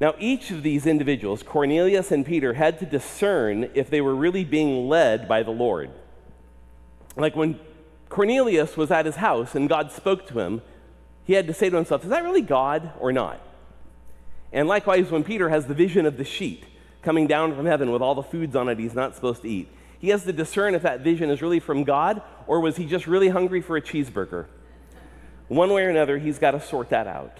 Now, 0.00 0.14
each 0.18 0.50
of 0.50 0.62
these 0.62 0.86
individuals, 0.86 1.42
Cornelius 1.42 2.12
and 2.12 2.24
Peter, 2.24 2.54
had 2.54 2.78
to 2.78 2.86
discern 2.86 3.70
if 3.74 3.90
they 3.90 4.00
were 4.00 4.14
really 4.14 4.44
being 4.44 4.88
led 4.88 5.26
by 5.26 5.42
the 5.42 5.50
Lord. 5.50 5.90
Like 7.16 7.34
when 7.34 7.58
Cornelius 8.08 8.76
was 8.76 8.90
at 8.90 9.06
his 9.06 9.16
house 9.16 9.54
and 9.54 9.68
God 9.68 9.90
spoke 9.90 10.26
to 10.28 10.38
him, 10.38 10.62
he 11.24 11.32
had 11.32 11.46
to 11.48 11.54
say 11.54 11.68
to 11.68 11.76
himself, 11.76 12.04
Is 12.04 12.10
that 12.10 12.22
really 12.22 12.42
God 12.42 12.92
or 13.00 13.12
not? 13.12 13.40
And 14.52 14.68
likewise, 14.68 15.10
when 15.10 15.24
Peter 15.24 15.48
has 15.48 15.66
the 15.66 15.74
vision 15.74 16.06
of 16.06 16.16
the 16.16 16.24
sheet 16.24 16.64
coming 17.02 17.26
down 17.26 17.54
from 17.54 17.66
heaven 17.66 17.90
with 17.90 18.02
all 18.02 18.14
the 18.14 18.22
foods 18.22 18.56
on 18.56 18.68
it 18.68 18.78
he's 18.78 18.94
not 18.94 19.14
supposed 19.14 19.42
to 19.42 19.48
eat, 19.48 19.68
he 19.98 20.08
has 20.08 20.24
to 20.24 20.32
discern 20.32 20.74
if 20.74 20.82
that 20.82 21.00
vision 21.00 21.30
is 21.30 21.42
really 21.42 21.60
from 21.60 21.84
God 21.84 22.22
or 22.46 22.60
was 22.60 22.76
he 22.76 22.86
just 22.86 23.06
really 23.06 23.28
hungry 23.28 23.60
for 23.60 23.76
a 23.76 23.82
cheeseburger. 23.82 24.46
One 25.48 25.72
way 25.72 25.84
or 25.84 25.90
another, 25.90 26.18
he's 26.18 26.38
got 26.38 26.52
to 26.52 26.60
sort 26.60 26.90
that 26.90 27.06
out. 27.06 27.38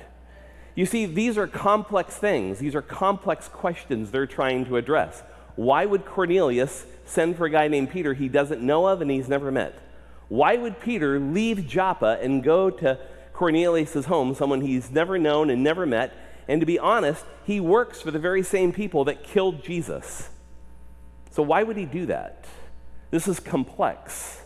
You 0.74 0.86
see, 0.86 1.06
these 1.06 1.36
are 1.36 1.46
complex 1.46 2.16
things. 2.16 2.58
These 2.58 2.74
are 2.74 2.82
complex 2.82 3.48
questions 3.48 4.10
they're 4.10 4.26
trying 4.26 4.64
to 4.66 4.76
address. 4.76 5.22
Why 5.56 5.86
would 5.86 6.06
Cornelius 6.06 6.86
send 7.04 7.36
for 7.36 7.46
a 7.46 7.50
guy 7.50 7.68
named 7.68 7.90
Peter 7.90 8.14
he 8.14 8.28
doesn't 8.28 8.62
know 8.62 8.86
of 8.86 9.02
and 9.02 9.10
he's 9.10 9.28
never 9.28 9.50
met? 9.50 9.74
Why 10.28 10.56
would 10.56 10.80
Peter 10.80 11.18
leave 11.18 11.66
Joppa 11.66 12.18
and 12.22 12.44
go 12.44 12.70
to 12.70 12.98
Cornelius' 13.32 14.04
home, 14.04 14.34
someone 14.34 14.60
he's 14.60 14.90
never 14.90 15.18
known 15.18 15.50
and 15.50 15.64
never 15.64 15.84
met? 15.84 16.12
And 16.48 16.60
to 16.60 16.66
be 16.66 16.78
honest, 16.78 17.24
he 17.44 17.60
works 17.60 18.00
for 18.00 18.10
the 18.10 18.18
very 18.18 18.42
same 18.42 18.72
people 18.72 19.04
that 19.04 19.22
killed 19.22 19.62
Jesus. 19.62 20.30
So 21.30 21.42
why 21.42 21.62
would 21.62 21.76
he 21.76 21.84
do 21.84 22.06
that? 22.06 22.46
This 23.10 23.28
is 23.28 23.38
complex. 23.38 24.42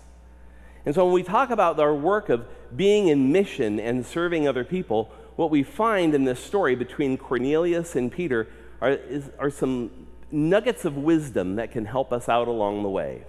And 0.85 0.95
so 0.95 1.05
when 1.05 1.15
we 1.15 1.23
talk 1.23 1.51
about 1.51 1.79
our 1.79 1.95
work 1.95 2.29
of 2.29 2.45
being 2.77 3.07
in 3.07 3.31
mission 3.31 3.79
and 3.79 4.05
serving 4.05 4.49
other 4.49 4.65
people, 4.65 5.13
what 5.37 5.51
we 5.51 5.63
find 5.63 6.15
in 6.15 6.25
this 6.25 6.41
story 6.41 6.75
between 6.75 7.17
Cornelius 7.17 7.95
and 7.95 8.11
Peter 8.11 8.49
are, 8.81 8.91
is, 8.91 9.31
are 9.39 9.51
some 9.51 10.09
nuggets 10.33 10.85
of 10.85 10.97
wisdom 10.97 11.57
that 11.57 11.71
can 11.71 11.85
help 11.85 12.13
us 12.13 12.29
out 12.29 12.49
along 12.49 12.83
the 12.83 12.89
way. 12.89 13.25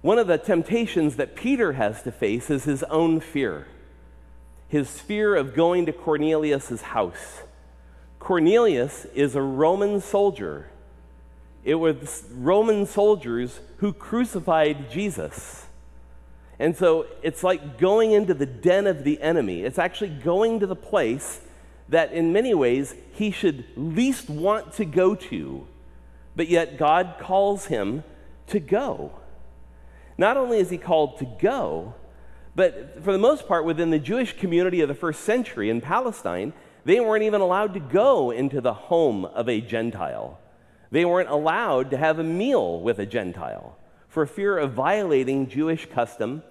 One 0.00 0.18
of 0.18 0.26
the 0.26 0.36
temptations 0.36 1.16
that 1.16 1.36
Peter 1.36 1.74
has 1.74 2.02
to 2.02 2.12
face 2.12 2.50
is 2.50 2.64
his 2.64 2.82
own 2.84 3.20
fear 3.20 3.66
his 4.68 5.00
fear 5.00 5.34
of 5.34 5.54
going 5.54 5.86
to 5.86 5.92
Cornelius' 5.92 6.82
house. 6.82 7.42
Cornelius 8.18 9.04
is 9.14 9.34
a 9.34 9.42
Roman 9.42 10.00
soldier. 10.00 10.70
It 11.62 11.76
was 11.76 12.24
Roman 12.32 12.86
soldiers 12.86 13.60
who 13.78 13.92
crucified 13.92 14.90
Jesus. 14.90 15.66
And 16.58 16.76
so 16.76 17.06
it's 17.22 17.42
like 17.42 17.78
going 17.78 18.12
into 18.12 18.34
the 18.34 18.46
den 18.46 18.86
of 18.86 19.04
the 19.04 19.20
enemy. 19.20 19.62
It's 19.62 19.78
actually 19.78 20.10
going 20.10 20.60
to 20.60 20.66
the 20.66 20.76
place 20.76 21.40
that, 21.88 22.12
in 22.12 22.32
many 22.32 22.54
ways, 22.54 22.94
he 23.12 23.30
should 23.30 23.64
least 23.76 24.30
want 24.30 24.72
to 24.74 24.84
go 24.84 25.14
to, 25.14 25.66
but 26.34 26.48
yet 26.48 26.78
God 26.78 27.16
calls 27.20 27.66
him 27.66 28.04
to 28.46 28.60
go. 28.60 29.12
Not 30.16 30.36
only 30.36 30.58
is 30.58 30.70
he 30.70 30.78
called 30.78 31.18
to 31.18 31.26
go, 31.40 31.94
but 32.54 33.02
for 33.02 33.12
the 33.12 33.18
most 33.18 33.48
part, 33.48 33.64
within 33.64 33.90
the 33.90 33.98
Jewish 33.98 34.36
community 34.36 34.80
of 34.80 34.88
the 34.88 34.94
first 34.94 35.22
century 35.22 35.70
in 35.70 35.80
Palestine, 35.80 36.52
they 36.84 37.00
weren't 37.00 37.24
even 37.24 37.40
allowed 37.40 37.74
to 37.74 37.80
go 37.80 38.30
into 38.30 38.60
the 38.60 38.74
home 38.74 39.24
of 39.24 39.48
a 39.48 39.60
Gentile. 39.60 40.38
They 40.90 41.04
weren't 41.04 41.30
allowed 41.30 41.90
to 41.90 41.96
have 41.96 42.18
a 42.18 42.24
meal 42.24 42.80
with 42.80 42.98
a 42.98 43.06
Gentile 43.06 43.76
for 44.08 44.26
fear 44.26 44.56
of 44.58 44.72
violating 44.72 45.48
Jewish 45.48 45.86
custom 45.86 46.42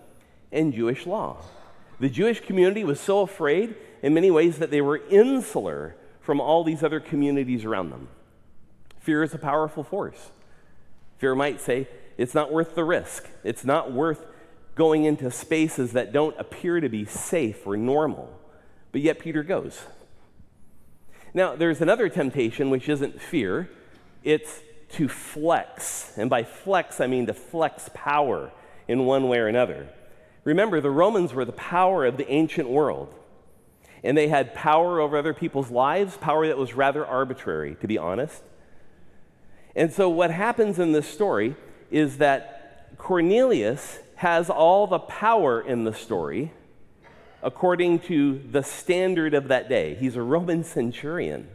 and 0.51 0.73
Jewish 0.73 1.05
law. 1.05 1.37
The 1.99 2.09
Jewish 2.09 2.41
community 2.41 2.83
was 2.83 2.99
so 2.99 3.21
afraid 3.21 3.75
in 4.01 4.13
many 4.13 4.31
ways 4.31 4.57
that 4.59 4.71
they 4.71 4.81
were 4.81 5.01
insular 5.09 5.95
from 6.19 6.41
all 6.41 6.63
these 6.63 6.83
other 6.83 6.99
communities 6.99 7.63
around 7.63 7.91
them. 7.91 8.09
Fear 8.99 9.23
is 9.23 9.33
a 9.33 9.37
powerful 9.37 9.83
force. 9.83 10.31
Fear 11.19 11.35
might 11.35 11.61
say, 11.61 11.87
it's 12.17 12.33
not 12.33 12.51
worth 12.51 12.75
the 12.75 12.83
risk. 12.83 13.27
It's 13.43 13.63
not 13.63 13.93
worth 13.93 14.25
going 14.75 15.05
into 15.05 15.29
spaces 15.29 15.93
that 15.93 16.11
don't 16.11 16.37
appear 16.39 16.79
to 16.79 16.89
be 16.89 17.05
safe 17.05 17.65
or 17.65 17.77
normal. 17.77 18.39
But 18.91 19.01
yet 19.01 19.19
Peter 19.19 19.43
goes. 19.43 19.81
Now, 21.33 21.55
there's 21.55 21.81
another 21.81 22.09
temptation 22.09 22.69
which 22.69 22.87
isn't 22.89 23.21
fear, 23.21 23.69
it's 24.23 24.61
to 24.93 25.07
flex. 25.07 26.13
And 26.17 26.29
by 26.29 26.43
flex, 26.43 27.01
I 27.01 27.07
mean 27.07 27.25
to 27.25 27.33
flex 27.33 27.89
power 27.93 28.51
in 28.87 29.05
one 29.05 29.27
way 29.27 29.39
or 29.39 29.47
another. 29.47 29.89
Remember, 30.43 30.81
the 30.81 30.91
Romans 30.91 31.33
were 31.33 31.45
the 31.45 31.51
power 31.53 32.05
of 32.05 32.17
the 32.17 32.29
ancient 32.31 32.69
world. 32.69 33.13
And 34.03 34.17
they 34.17 34.27
had 34.27 34.53
power 34.53 34.99
over 34.99 35.17
other 35.17 35.33
people's 35.33 35.71
lives, 35.71 36.17
power 36.17 36.47
that 36.47 36.57
was 36.57 36.73
rather 36.73 37.05
arbitrary, 37.05 37.75
to 37.79 37.87
be 37.87 37.97
honest. 37.97 38.43
And 39.75 39.91
so, 39.91 40.09
what 40.09 40.29
happens 40.29 40.77
in 40.77 40.91
this 40.91 41.07
story 41.07 41.55
is 41.89 42.17
that 42.17 42.97
Cornelius 42.97 43.99
has 44.23 44.49
all 44.49 44.87
the 44.87 44.99
power 44.99 45.59
in 45.59 45.83
the 45.83 45.93
story 45.93 46.49
according 47.41 47.99
to 47.99 48.41
the 48.51 48.63
standard 48.63 49.33
of 49.33 49.49
that 49.49 49.67
day. 49.67 49.95
He's 49.95 50.15
a 50.15 50.21
Roman 50.21 50.63
centurion. 50.63 51.49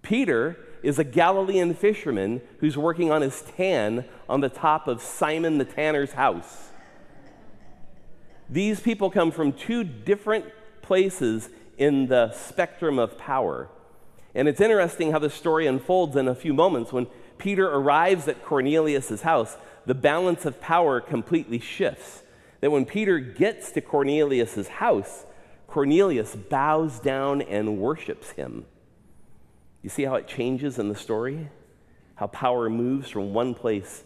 Peter 0.00 0.56
is 0.84 1.00
a 1.00 1.04
Galilean 1.04 1.74
fisherman 1.74 2.42
who's 2.60 2.78
working 2.78 3.10
on 3.10 3.22
his 3.22 3.42
tan 3.56 4.04
on 4.28 4.40
the 4.40 4.48
top 4.48 4.86
of 4.86 5.02
Simon 5.02 5.58
the 5.58 5.64
tanner's 5.64 6.12
house. 6.12 6.68
These 8.48 8.78
people 8.78 9.10
come 9.10 9.32
from 9.32 9.52
two 9.52 9.82
different 9.82 10.44
places 10.82 11.48
in 11.76 12.06
the 12.06 12.30
spectrum 12.30 13.00
of 13.00 13.18
power. 13.18 13.68
And 14.32 14.46
it's 14.46 14.60
interesting 14.60 15.10
how 15.10 15.18
the 15.18 15.28
story 15.28 15.66
unfolds 15.66 16.14
in 16.14 16.28
a 16.28 16.36
few 16.36 16.54
moments 16.54 16.92
when 16.92 17.08
Peter 17.36 17.68
arrives 17.68 18.28
at 18.28 18.44
Cornelius' 18.44 19.22
house 19.22 19.56
the 19.90 19.94
balance 19.94 20.44
of 20.44 20.60
power 20.60 21.00
completely 21.00 21.58
shifts. 21.58 22.22
That 22.60 22.70
when 22.70 22.84
Peter 22.84 23.18
gets 23.18 23.72
to 23.72 23.80
Cornelius' 23.80 24.68
house, 24.68 25.26
Cornelius 25.66 26.36
bows 26.36 27.00
down 27.00 27.42
and 27.42 27.76
worships 27.78 28.30
him. 28.30 28.66
You 29.82 29.90
see 29.90 30.04
how 30.04 30.14
it 30.14 30.28
changes 30.28 30.78
in 30.78 30.90
the 30.90 30.94
story? 30.94 31.48
How 32.14 32.28
power 32.28 32.70
moves 32.70 33.10
from 33.10 33.34
one 33.34 33.52
place 33.52 34.04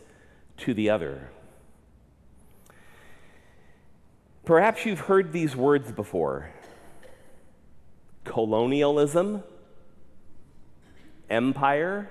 to 0.56 0.72
the 0.72 0.88
other. 0.88 1.28
Perhaps 4.46 4.86
you've 4.86 5.00
heard 5.00 5.34
these 5.34 5.54
words 5.54 5.92
before 5.92 6.50
colonialism, 8.24 9.42
empire. 11.28 12.10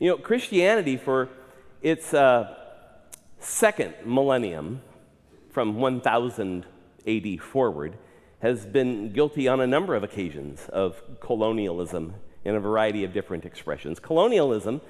You 0.00 0.10
know, 0.10 0.16
Christianity, 0.16 0.96
for 0.96 1.28
its 1.84 2.14
second 3.38 3.94
millennium, 4.06 4.80
from 5.50 5.76
1000 5.76 6.66
AD 7.06 7.40
forward, 7.40 7.98
has 8.40 8.64
been 8.64 9.12
guilty 9.12 9.46
on 9.46 9.60
a 9.60 9.66
number 9.66 9.94
of 9.94 10.02
occasions 10.02 10.66
of 10.70 11.00
colonialism 11.20 12.14
in 12.44 12.54
a 12.54 12.60
variety 12.60 13.04
of 13.04 13.12
different 13.12 13.44
expressions. 13.44 14.00
Colonialism 14.00 14.80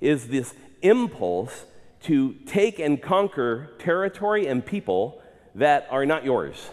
is 0.00 0.28
this 0.28 0.54
impulse 0.82 1.64
to 2.02 2.34
take 2.46 2.78
and 2.78 3.00
conquer 3.00 3.70
territory 3.78 4.46
and 4.46 4.64
people 4.64 5.22
that 5.54 5.86
are 5.90 6.04
not 6.04 6.22
yours. 6.22 6.70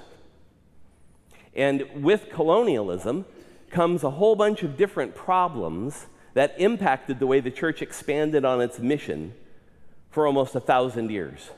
And 1.55 1.85
with 2.03 2.29
colonialism 2.29 3.25
comes 3.69 4.03
a 4.03 4.11
whole 4.11 4.35
bunch 4.35 4.61
of 4.61 4.75
different 4.75 5.15
problems 5.15 6.07
that 6.33 6.55
impacted 6.59 7.19
the 7.19 7.27
way 7.27 7.39
the 7.39 7.51
church 7.51 7.81
expanded 7.81 8.43
on 8.43 8.61
its 8.61 8.79
mission 8.79 9.33
for 10.09 10.25
almost 10.25 10.55
a 10.55 10.59
thousand 10.59 11.11
years. 11.11 11.51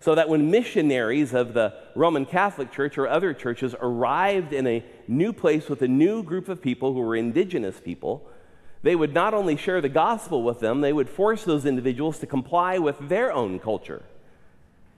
So 0.00 0.14
that 0.14 0.28
when 0.28 0.50
missionaries 0.50 1.34
of 1.34 1.54
the 1.54 1.74
Roman 1.94 2.26
Catholic 2.26 2.70
Church 2.70 2.98
or 2.98 3.08
other 3.08 3.34
churches 3.34 3.74
arrived 3.80 4.52
in 4.52 4.66
a 4.66 4.84
new 5.08 5.32
place 5.32 5.68
with 5.68 5.82
a 5.82 5.88
new 5.88 6.22
group 6.22 6.48
of 6.48 6.62
people 6.62 6.92
who 6.92 7.00
were 7.00 7.16
indigenous 7.16 7.80
people, 7.80 8.28
they 8.82 8.94
would 8.94 9.12
not 9.12 9.34
only 9.34 9.56
share 9.56 9.80
the 9.80 9.88
gospel 9.88 10.42
with 10.42 10.60
them, 10.60 10.80
they 10.80 10.92
would 10.92 11.08
force 11.08 11.44
those 11.44 11.66
individuals 11.66 12.18
to 12.20 12.26
comply 12.26 12.78
with 12.78 13.08
their 13.08 13.32
own 13.32 13.58
culture 13.58 14.02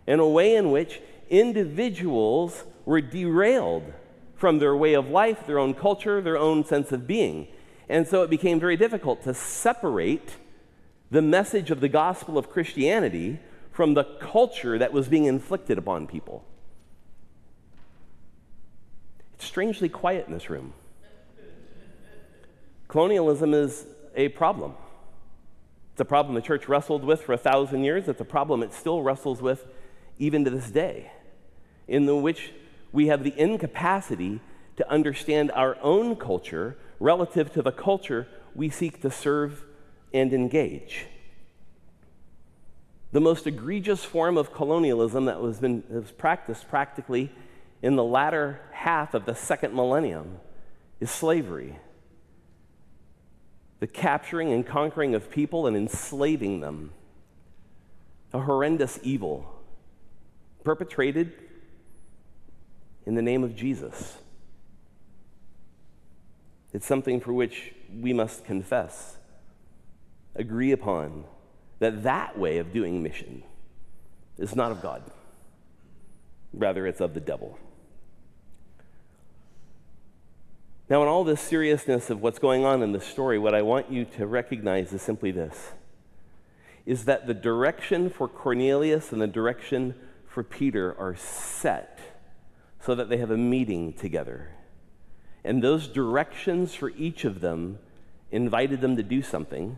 in 0.07 0.21
a 0.21 0.29
way 0.29 0.57
in 0.57 0.71
which 0.71 1.01
individuals 1.31 2.65
were 2.85 3.01
derailed 3.01 3.93
from 4.35 4.59
their 4.59 4.75
way 4.75 4.95
of 4.95 5.11
life, 5.11 5.47
their 5.47 5.59
own 5.59 5.75
culture, 5.75 6.21
their 6.21 6.39
own 6.39 6.65
sense 6.65 6.93
of 6.93 7.07
being. 7.07 7.47
And 7.89 8.07
so 8.07 8.23
it 8.23 8.31
became 8.31 8.59
very 8.59 8.77
difficult 8.77 9.23
to 9.25 9.35
separate 9.35 10.37
the 11.11 11.23
message 11.23 11.71
of 11.71 11.81
the 11.81 11.89
gospel 11.89 12.37
of 12.37 12.51
Christianity 12.51 13.39
from 13.73 13.95
the 13.95 14.05
culture 14.05 14.79
that 14.79 14.93
was 14.93 15.09
being 15.09 15.25
inflicted 15.25 15.79
upon 15.79 16.07
people. 16.07 16.45
It's 19.35 19.45
strangely 19.45 19.89
quiet 19.89 20.27
in 20.27 20.35
this 20.35 20.51
room. 20.51 20.73
Colonialism 22.89 23.55
is 23.55 23.87
a 24.17 24.29
problem. 24.31 24.75
It's 25.93 26.01
a 26.01 26.05
problem 26.05 26.35
the 26.35 26.41
church 26.41 26.69
wrestled 26.69 27.05
with 27.05 27.23
for 27.23 27.33
a 27.33 27.39
thousand 27.39 27.85
years. 27.85 28.09
It's 28.09 28.21
a 28.21 28.25
problem 28.25 28.63
it 28.63 28.73
still 28.73 29.03
wrestles 29.03 29.41
with 29.41 29.67
even 30.19 30.45
to 30.45 30.51
this 30.51 30.71
day, 30.71 31.13
in 31.87 32.23
which 32.23 32.53
we 32.93 33.07
have 33.07 33.23
the 33.23 33.35
incapacity 33.39 34.41
to 34.77 34.91
understand 34.91 35.53
our 35.53 35.77
own 35.83 36.17
culture 36.17 36.77
relative 36.99 37.53
to 37.53 37.63
the 37.63 37.73
culture 37.73 38.27
we 38.55 38.69
seek 38.69 39.01
to 39.03 39.11
serve 39.11 39.65
and 40.13 40.33
engage. 40.33 41.07
The 43.13 43.21
most 43.21 43.47
egregious 43.47 44.05
form 44.05 44.37
of 44.37 44.53
colonialism 44.53 45.27
that 45.27 45.41
was, 45.41 45.61
been, 45.61 45.83
was 45.89 46.11
practiced 46.11 46.69
practically 46.69 47.31
in 47.83 47.97
the 47.97 48.05
latter 48.05 48.61
half 48.73 49.15
of 49.15 49.25
the 49.25 49.35
second 49.35 49.75
millennium 49.75 50.39
is 51.01 51.11
slavery. 51.11 51.79
The 53.81 53.87
capturing 53.87 54.53
and 54.53 54.67
conquering 54.67 55.15
of 55.15 55.31
people 55.31 55.67
and 55.67 55.77
enslaving 55.77 56.61
them. 56.61 56.93
A 58.33 58.41
horrendous 58.41 58.99
evil 59.03 59.55
perpetrated 60.65 61.33
in 63.07 63.15
the 63.15 63.23
name 63.23 63.43
of 63.43 63.57
Jesus. 63.57 64.19
It's 66.75 66.85
something 66.85 67.21
for 67.21 67.33
which 67.33 67.73
we 68.01 68.13
must 68.13 68.45
confess 68.45 69.18
agree 70.35 70.73
upon 70.73 71.25
that 71.79 72.03
that 72.03 72.39
way 72.39 72.59
of 72.59 72.73
doing 72.73 73.03
mission 73.03 73.43
is 74.39 74.55
not 74.55 74.73
of 74.73 74.83
God. 74.83 75.03
Rather, 76.53 76.87
it's 76.87 77.01
of 77.01 77.15
the 77.15 77.21
devil. 77.21 77.59
Now, 80.89 81.03
in 81.03 81.09
all 81.09 81.23
this 81.23 81.41
seriousness 81.41 82.09
of 82.09 82.23
what's 82.23 82.39
going 82.39 82.65
on 82.65 82.83
in 82.83 82.93
the 82.93 83.01
story, 83.01 83.39
what 83.39 83.55
I 83.55 83.61
want 83.61 83.93
you 83.93 84.07
to 84.17 84.27
recognize 84.27 84.93
is 84.93 85.03
simply 85.03 85.31
this 85.31 85.73
is 86.87 87.05
that 87.05 87.27
the 87.27 87.35
direction 87.35 88.09
for 88.09 88.27
Cornelius 88.27 89.13
and 89.13 89.21
the 89.21 89.27
direction 89.27 89.95
for 90.27 90.43
Peter 90.43 90.99
are 90.99 91.15
set 91.15 91.99
so 92.81 92.95
that 92.95 93.11
they 93.11 93.19
have 93.19 93.31
a 93.31 93.37
meeting 93.37 93.93
together. 93.93 94.49
And 95.45 95.63
those 95.63 95.87
directions 95.87 96.75
for 96.75 96.89
each 96.89 97.27
of 97.27 97.43
them 97.43 97.79
invited 98.31 98.81
them 98.81 98.97
to 98.97 99.03
do 99.03 99.21
something 99.21 99.77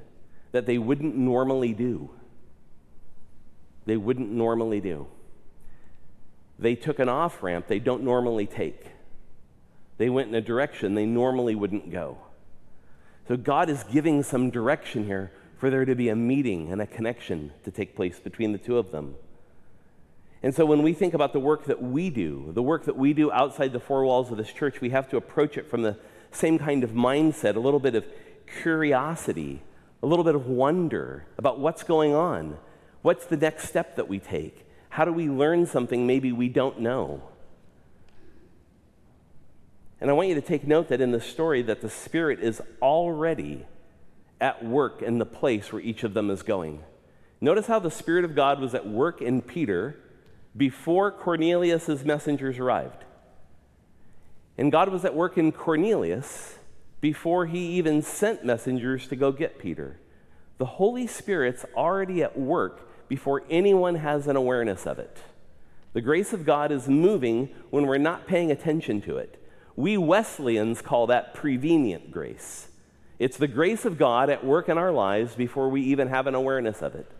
that 0.53 0.67
they 0.67 0.79
wouldn't 0.79 1.17
normally 1.17 1.73
do. 1.73 2.11
They 3.87 3.97
wouldn't 3.97 4.31
normally 4.31 4.81
do. 4.81 5.07
They 6.59 6.75
took 6.75 6.99
an 6.99 7.09
off 7.09 7.43
ramp 7.43 7.67
they 7.67 7.79
don't 7.79 8.03
normally 8.03 8.47
take. 8.47 8.87
They 9.99 10.11
went 10.11 10.29
in 10.29 10.35
a 10.35 10.41
direction 10.41 10.95
they 10.95 11.07
normally 11.07 11.55
wouldn't 11.55 11.91
go. 11.91 12.19
So 13.29 13.37
God 13.37 13.71
is 13.71 13.85
giving 13.85 14.23
some 14.23 14.51
direction 14.51 15.07
here 15.07 15.33
for 15.59 15.71
there 15.71 15.85
to 15.85 15.95
be 15.95 16.09
a 16.09 16.17
meeting 16.17 16.73
and 16.73 16.81
a 16.81 16.87
connection 16.87 17.53
to 17.65 17.71
take 17.71 17.95
place 17.95 18.19
between 18.19 18.53
the 18.53 18.59
two 18.59 18.79
of 18.79 18.93
them. 18.93 19.15
And 20.43 20.55
so 20.55 20.65
when 20.65 20.83
we 20.83 20.95
think 20.95 21.13
about 21.13 21.33
the 21.33 21.41
work 21.41 21.65
that 21.67 21.83
we 21.83 22.09
do, 22.09 22.51
the 22.55 22.63
work 22.63 22.87
that 22.87 22.97
we 22.97 23.13
do 23.13 23.31
outside 23.31 23.73
the 23.73 23.81
four 23.81 24.05
walls 24.05 24.31
of 24.31 24.39
this 24.39 24.53
church, 24.53 24.81
we 24.81 24.91
have 24.91 25.09
to 25.11 25.19
approach 25.19 25.59
it 25.59 25.69
from 25.69 25.83
the 25.83 25.99
same 26.33 26.59
kind 26.59 26.83
of 26.83 26.93
mindset, 26.93 27.57
a 27.57 27.61
little 27.61 27.81
bit 27.81 27.95
of 27.95 28.07
curiosity, 28.63 29.63
a 30.03 30.07
little 30.07 30.25
bit 30.25 30.35
of 30.35 30.47
wonder 30.47 31.27
about 31.37 31.59
what's 31.59 31.83
going 31.83 32.15
on. 32.15 32.59
What's 33.03 33.27
the 33.27 33.37
next 33.37 33.69
step 33.69 33.97
that 33.97 34.09
we 34.09 34.19
take? 34.19 34.67
How 34.91 35.05
do 35.05 35.13
we 35.13 35.29
learn 35.29 35.67
something 35.67 36.07
maybe 36.07 36.33
we 36.33 36.49
don't 36.49 36.81
know? 36.81 37.23
And 40.01 40.09
I 40.09 40.15
want 40.15 40.29
you 40.29 40.35
to 40.35 40.41
take 40.41 40.67
note 40.67 40.89
that 40.89 41.01
in 41.01 41.13
the 41.13 41.21
story 41.21 41.63
that 41.63 41.83
the 41.83 41.91
Spirit 41.91 42.41
is 42.41 42.63
already 42.81 43.67
at 44.41 44.65
work 44.65 45.03
in 45.03 45.19
the 45.19 45.27
place 45.27 45.73
where 45.73 45.83
each 45.83 46.03
of 46.03 46.15
them 46.15 46.31
is 46.31 46.43
going. 46.43 46.83
Notice 47.41 47.67
how 47.67 47.79
the 47.79 47.91
Spirit 47.91 48.25
of 48.25 48.35
God 48.35 48.61
was 48.61 48.75
at 48.75 48.87
work 48.87 49.21
in 49.21 49.43
Peter 49.43 49.97
before 50.57 51.11
Cornelius's 51.11 52.05
messengers 52.05 52.59
arrived. 52.59 53.05
And 54.57 54.73
God 54.73 54.89
was 54.89 55.05
at 55.05 55.15
work 55.15 55.37
in 55.39 55.53
Cornelius 55.53 56.57
before 57.01 57.47
he 57.47 57.59
even 57.59 58.03
sent 58.03 58.45
messengers 58.45 59.07
to 59.09 59.17
go 59.17 59.33
get 59.33 59.59
Peter. 59.59 59.99
The 60.59 60.67
Holy 60.67 61.07
Spirit's 61.07 61.65
already 61.75 62.23
at 62.23 62.39
work 62.39 63.09
before 63.09 63.43
anyone 63.49 63.97
has 63.97 64.27
an 64.27 64.37
awareness 64.37 64.87
of 64.87 64.99
it. 64.99 65.19
The 65.93 66.01
grace 66.01 66.33
of 66.33 66.47
God 66.47 66.71
is 66.71 66.89
moving 66.89 67.49
when 67.71 67.87
we're 67.87 67.99
not 67.99 68.27
paying 68.27 68.51
attention 68.51 69.01
to 69.03 69.17
it. 69.17 69.43
We 69.75 69.97
Wesleyans 69.97 70.83
call 70.83 71.07
that 71.09 71.35
prevenient 71.35 72.11
grace. 72.11 72.69
It's 73.19 73.37
the 73.37 73.49
grace 73.49 73.85
of 73.85 73.99
God 73.99 74.31
at 74.31 74.45
work 74.45 74.69
in 74.69 74.79
our 74.79 74.93
lives 74.93 75.35
before 75.35 75.69
we 75.69 75.83
even 75.83 76.09
have 76.09 76.27
an 76.27 76.35
awareness 76.35 76.83
of 76.83 76.95
it. 76.95 77.11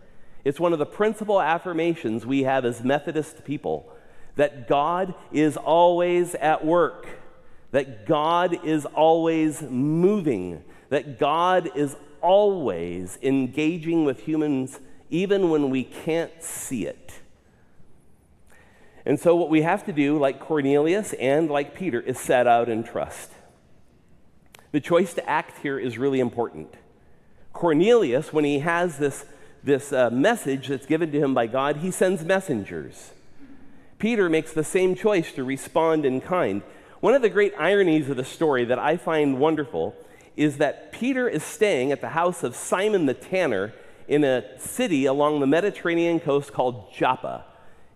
It's 0.43 0.59
one 0.59 0.73
of 0.73 0.79
the 0.79 0.85
principal 0.85 1.41
affirmations 1.41 2.25
we 2.25 2.43
have 2.43 2.65
as 2.65 2.83
Methodist 2.83 3.43
people 3.43 3.91
that 4.35 4.67
God 4.67 5.13
is 5.31 5.57
always 5.57 6.35
at 6.35 6.65
work, 6.65 7.07
that 7.71 8.05
God 8.05 8.65
is 8.65 8.85
always 8.85 9.61
moving, 9.61 10.63
that 10.89 11.19
God 11.19 11.69
is 11.75 11.95
always 12.21 13.17
engaging 13.21 14.05
with 14.05 14.21
humans 14.21 14.79
even 15.09 15.49
when 15.49 15.69
we 15.69 15.83
can't 15.83 16.31
see 16.41 16.85
it. 16.85 17.13
And 19.05 19.19
so, 19.19 19.35
what 19.35 19.49
we 19.49 19.63
have 19.63 19.85
to 19.85 19.93
do, 19.93 20.17
like 20.19 20.39
Cornelius 20.39 21.13
and 21.13 21.49
like 21.49 21.75
Peter, 21.75 21.99
is 21.99 22.19
set 22.19 22.45
out 22.45 22.69
and 22.69 22.85
trust. 22.85 23.31
The 24.71 24.79
choice 24.79 25.13
to 25.15 25.29
act 25.29 25.61
here 25.63 25.79
is 25.79 25.97
really 25.97 26.19
important. 26.19 26.75
Cornelius, 27.51 28.31
when 28.31 28.45
he 28.45 28.59
has 28.59 28.97
this 28.97 29.25
this 29.63 29.93
uh, 29.93 30.09
message 30.09 30.67
that's 30.67 30.85
given 30.85 31.11
to 31.11 31.19
him 31.19 31.33
by 31.33 31.47
God, 31.47 31.77
he 31.77 31.91
sends 31.91 32.23
messengers. 32.23 33.11
Peter 33.99 34.29
makes 34.29 34.53
the 34.53 34.63
same 34.63 34.95
choice 34.95 35.31
to 35.33 35.43
respond 35.43 36.05
in 36.05 36.21
kind. 36.21 36.63
One 37.01 37.15
of 37.15 37.23
the 37.23 37.29
great 37.29 37.55
ironies 37.57 38.11
of 38.11 38.17
the 38.17 38.23
story 38.23 38.63
that 38.65 38.77
I 38.77 38.95
find 38.95 39.39
wonderful 39.39 39.95
is 40.37 40.57
that 40.57 40.91
Peter 40.91 41.27
is 41.27 41.43
staying 41.43 41.91
at 41.91 41.99
the 41.99 42.09
house 42.09 42.43
of 42.43 42.55
Simon 42.55 43.07
the 43.07 43.15
tanner 43.15 43.73
in 44.07 44.23
a 44.23 44.59
city 44.59 45.05
along 45.05 45.39
the 45.39 45.47
Mediterranean 45.47 46.19
coast 46.19 46.53
called 46.53 46.93
Joppa. 46.93 47.43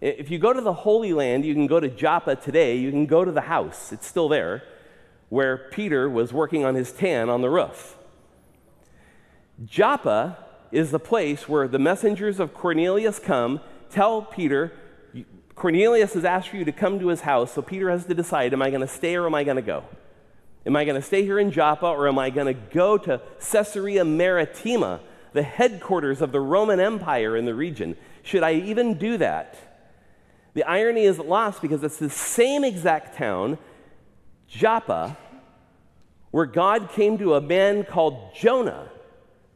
If 0.01 0.31
you 0.31 0.39
go 0.39 0.53
to 0.53 0.59
the 0.61 0.73
Holy 0.73 1.13
Land, 1.13 1.45
you 1.45 1.53
can 1.53 1.67
go 1.67 1.79
to 1.79 1.87
Joppa 1.87 2.35
today, 2.35 2.77
you 2.77 2.89
can 2.89 3.05
go 3.05 3.23
to 3.23 3.31
the 3.31 3.41
house, 3.41 3.93
it's 3.93 4.07
still 4.07 4.27
there, 4.27 4.63
where 5.29 5.69
Peter 5.71 6.09
was 6.09 6.33
working 6.33 6.65
on 6.65 6.73
his 6.73 6.91
tan 6.91 7.29
on 7.29 7.41
the 7.41 7.49
roof. 7.51 7.97
Joppa 9.63 10.43
is 10.71 10.89
the 10.89 10.99
place 10.99 11.47
where 11.47 11.67
the 11.67 11.77
messengers 11.77 12.39
of 12.39 12.55
Cornelius 12.55 13.19
come, 13.19 13.61
tell 13.91 14.23
Peter, 14.23 14.73
Cornelius 15.55 16.13
has 16.13 16.25
asked 16.25 16.49
for 16.49 16.57
you 16.57 16.65
to 16.65 16.71
come 16.71 16.99
to 16.99 17.07
his 17.07 17.21
house, 17.21 17.53
so 17.53 17.61
Peter 17.61 17.89
has 17.89 18.05
to 18.05 18.13
decide 18.13 18.53
am 18.53 18.61
I 18.61 18.69
going 18.69 18.81
to 18.81 18.87
stay 18.87 19.15
or 19.15 19.25
am 19.25 19.33
I 19.33 19.43
going 19.43 19.55
to 19.55 19.61
go? 19.61 19.83
Am 20.65 20.75
I 20.75 20.83
going 20.83 20.99
to 20.99 21.01
stay 21.01 21.23
here 21.23 21.39
in 21.39 21.51
Joppa 21.51 21.85
or 21.85 22.07
am 22.07 22.19
I 22.19 22.29
going 22.29 22.47
to 22.47 22.59
go 22.73 22.97
to 22.97 23.21
Caesarea 23.39 24.03
Maritima, 24.03 24.99
the 25.33 25.43
headquarters 25.43 26.21
of 26.21 26.31
the 26.31 26.39
Roman 26.39 26.79
Empire 26.79 27.37
in 27.37 27.45
the 27.45 27.53
region? 27.53 27.95
Should 28.23 28.43
I 28.43 28.55
even 28.55 28.97
do 28.97 29.17
that? 29.17 29.55
The 30.55 30.63
irony 30.63 31.03
is 31.03 31.19
lost 31.19 31.61
because 31.61 31.83
it's 31.83 31.97
the 31.97 32.09
same 32.09 32.63
exact 32.63 33.17
town, 33.17 33.57
Joppa, 34.47 35.17
where 36.31 36.45
God 36.45 36.89
came 36.89 37.17
to 37.19 37.35
a 37.35 37.41
man 37.41 37.83
called 37.83 38.33
Jonah 38.35 38.89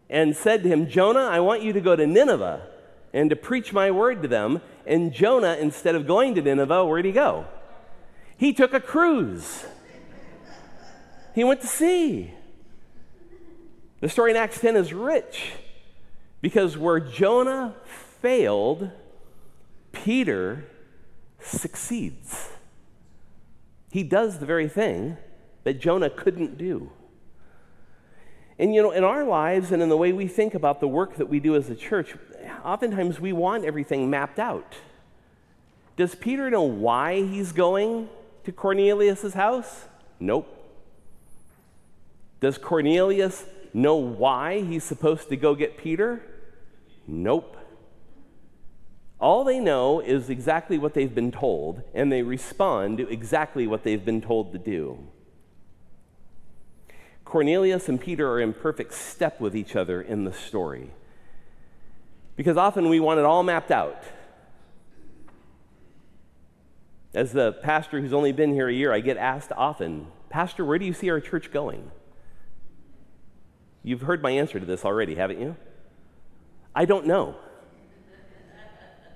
and 0.09 0.35
said 0.35 0.63
to 0.63 0.69
him, 0.69 0.87
Jonah, 0.87 1.21
I 1.25 1.39
want 1.39 1.61
you 1.61 1.73
to 1.73 1.81
go 1.81 1.95
to 1.95 2.05
Nineveh 2.05 2.67
and 3.13 3.29
to 3.29 3.35
preach 3.35 3.73
my 3.73 3.91
word 3.91 4.21
to 4.21 4.27
them. 4.27 4.61
And 4.89 5.13
Jonah, 5.13 5.55
instead 5.61 5.93
of 5.93 6.07
going 6.07 6.33
to 6.33 6.41
Nineveh, 6.41 6.83
where'd 6.83 7.05
he 7.05 7.11
go? 7.11 7.45
He 8.35 8.53
took 8.53 8.73
a 8.73 8.79
cruise. 8.79 9.63
He 11.35 11.43
went 11.43 11.61
to 11.61 11.67
sea. 11.67 12.33
The 14.01 14.09
story 14.09 14.31
in 14.31 14.37
Acts 14.37 14.59
10 14.59 14.75
is 14.75 14.91
rich 14.91 15.51
because 16.41 16.75
where 16.75 16.99
Jonah 16.99 17.75
failed, 18.19 18.89
Peter 19.91 20.65
succeeds. 21.39 22.49
He 23.91 24.01
does 24.01 24.39
the 24.39 24.47
very 24.47 24.67
thing 24.67 25.17
that 25.65 25.79
Jonah 25.79 26.09
couldn't 26.09 26.57
do. 26.57 26.89
And 28.57 28.73
you 28.73 28.81
know, 28.81 28.91
in 28.91 29.03
our 29.03 29.23
lives 29.23 29.71
and 29.71 29.83
in 29.83 29.89
the 29.89 29.97
way 29.97 30.13
we 30.13 30.27
think 30.27 30.55
about 30.55 30.79
the 30.79 30.87
work 30.87 31.17
that 31.17 31.29
we 31.29 31.39
do 31.39 31.55
as 31.55 31.69
a 31.69 31.75
church, 31.75 32.15
oftentimes 32.63 33.19
we 33.19 33.33
want 33.33 33.65
everything 33.65 34.09
mapped 34.09 34.39
out. 34.39 34.75
Does 35.95 36.15
Peter 36.15 36.49
know 36.49 36.63
why 36.63 37.21
he's 37.21 37.51
going 37.51 38.09
to 38.45 38.51
Cornelius' 38.51 39.33
house? 39.33 39.85
Nope. 40.19 40.55
Does 42.39 42.57
Cornelius 42.57 43.45
know 43.73 43.95
why 43.95 44.61
he's 44.61 44.83
supposed 44.83 45.29
to 45.29 45.35
go 45.35 45.55
get 45.55 45.77
Peter? 45.77 46.21
Nope. 47.05 47.57
All 49.19 49.43
they 49.43 49.59
know 49.59 49.99
is 49.99 50.29
exactly 50.29 50.77
what 50.77 50.93
they've 50.93 51.13
been 51.13 51.31
told, 51.31 51.81
and 51.93 52.11
they 52.11 52.21
respond 52.21 52.99
to 52.99 53.09
exactly 53.09 53.67
what 53.67 53.83
they've 53.83 54.03
been 54.03 54.21
told 54.21 54.53
to 54.53 54.57
do. 54.57 54.97
Cornelius 57.25 57.89
and 57.89 57.99
Peter 57.99 58.31
are 58.31 58.39
in 58.39 58.53
perfect 58.53 58.93
step 58.93 59.41
with 59.41 59.55
each 59.55 59.75
other 59.75 60.01
in 60.01 60.23
the 60.23 60.33
story. 60.33 60.91
Because 62.39 62.55
often 62.55 62.87
we 62.87 63.01
want 63.01 63.19
it 63.19 63.25
all 63.25 63.43
mapped 63.43 63.69
out. 63.69 64.01
As 67.13 67.33
the 67.33 67.51
pastor 67.51 67.99
who's 67.99 68.13
only 68.13 68.31
been 68.31 68.53
here 68.53 68.69
a 68.69 68.73
year, 68.73 68.93
I 68.93 69.01
get 69.01 69.17
asked 69.17 69.51
often, 69.57 70.07
Pastor, 70.29 70.63
where 70.63 70.79
do 70.79 70.85
you 70.85 70.93
see 70.93 71.09
our 71.09 71.19
church 71.19 71.51
going? 71.51 71.91
You've 73.83 74.03
heard 74.03 74.23
my 74.23 74.31
answer 74.31 74.57
to 74.57 74.65
this 74.65 74.85
already, 74.85 75.15
haven't 75.15 75.41
you? 75.41 75.57
I 76.73 76.85
don't 76.85 77.07
know. 77.07 77.35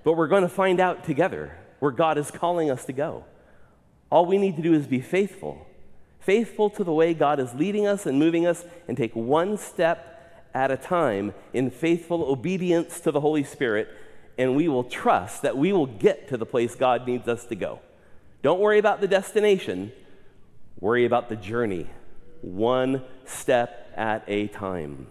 But 0.04 0.18
we're 0.18 0.28
going 0.28 0.44
to 0.44 0.50
find 0.50 0.82
out 0.82 1.06
together 1.06 1.58
where 1.80 1.92
God 1.92 2.18
is 2.18 2.30
calling 2.30 2.70
us 2.70 2.84
to 2.88 2.92
go. 2.92 3.24
All 4.10 4.26
we 4.26 4.38
need 4.38 4.58
to 4.58 4.62
do 4.62 4.74
is 4.74 4.86
be 4.86 5.00
faithful 5.00 5.66
faithful 6.24 6.70
to 6.70 6.84
the 6.84 6.94
way 6.94 7.14
God 7.14 7.40
is 7.40 7.54
leading 7.54 7.86
us 7.86 8.06
and 8.06 8.18
moving 8.18 8.48
us, 8.48 8.66
and 8.88 8.96
take 8.96 9.14
one 9.14 9.58
step 9.58 10.13
at 10.54 10.72
a 10.72 10.78
time 10.78 11.34
in 11.54 11.70
faithful 11.70 12.24
obedience 12.24 13.00
to 13.02 13.12
the 13.12 13.20
Holy 13.20 13.44
Spirit, 13.44 13.90
and 14.38 14.56
we 14.56 14.68
will 14.68 14.84
trust 14.84 15.42
that 15.42 15.58
we 15.58 15.74
will 15.74 15.86
get 15.86 16.28
to 16.30 16.38
the 16.38 16.46
place 16.46 16.76
God 16.76 17.08
needs 17.08 17.28
us 17.28 17.46
to 17.46 17.56
go. 17.56 17.80
Don't 18.42 18.60
worry 18.60 18.80
about 18.80 19.02
the 19.02 19.08
destination, 19.08 19.92
worry 20.80 21.06
about 21.06 21.30
the 21.30 21.36
journey, 21.36 21.90
one 22.42 23.04
step 23.26 23.92
at 23.96 24.24
a 24.28 24.48
time. 24.48 25.08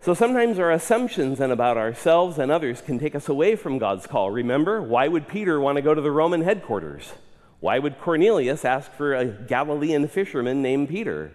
So 0.00 0.14
sometimes 0.14 0.58
our 0.58 0.70
assumptions 0.70 1.40
and 1.40 1.52
about 1.52 1.76
ourselves 1.76 2.38
and 2.38 2.50
others 2.50 2.80
can 2.80 2.98
take 2.98 3.14
us 3.14 3.28
away 3.28 3.56
from 3.56 3.78
God's 3.78 4.06
call. 4.06 4.30
Remember, 4.30 4.80
why 4.80 5.08
would 5.08 5.28
Peter 5.28 5.60
want 5.60 5.76
to 5.76 5.82
go 5.82 5.92
to 5.92 6.00
the 6.00 6.10
Roman 6.10 6.42
headquarters? 6.42 7.12
Why 7.60 7.78
would 7.78 8.00
Cornelius 8.00 8.64
ask 8.64 8.92
for 8.92 9.14
a 9.14 9.26
Galilean 9.26 10.06
fisherman 10.06 10.62
named 10.62 10.88
Peter? 10.88 11.32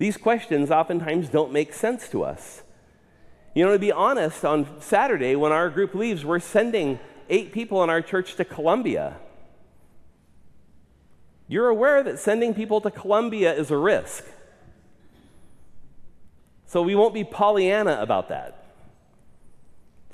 These 0.00 0.16
questions 0.16 0.70
oftentimes 0.70 1.28
don't 1.28 1.52
make 1.52 1.74
sense 1.74 2.08
to 2.08 2.24
us. 2.24 2.62
You 3.54 3.66
know, 3.66 3.72
to 3.72 3.78
be 3.78 3.92
honest, 3.92 4.46
on 4.46 4.80
Saturday 4.80 5.36
when 5.36 5.52
our 5.52 5.68
group 5.68 5.94
leaves, 5.94 6.24
we're 6.24 6.40
sending 6.40 6.98
eight 7.28 7.52
people 7.52 7.84
in 7.84 7.90
our 7.90 8.00
church 8.00 8.36
to 8.36 8.46
Colombia. 8.46 9.18
You're 11.48 11.68
aware 11.68 12.02
that 12.02 12.18
sending 12.18 12.54
people 12.54 12.80
to 12.80 12.90
Colombia 12.90 13.52
is 13.52 13.70
a 13.70 13.76
risk. 13.76 14.24
So 16.64 16.80
we 16.80 16.94
won't 16.94 17.12
be 17.12 17.22
Pollyanna 17.22 17.98
about 18.00 18.30
that. 18.30 18.64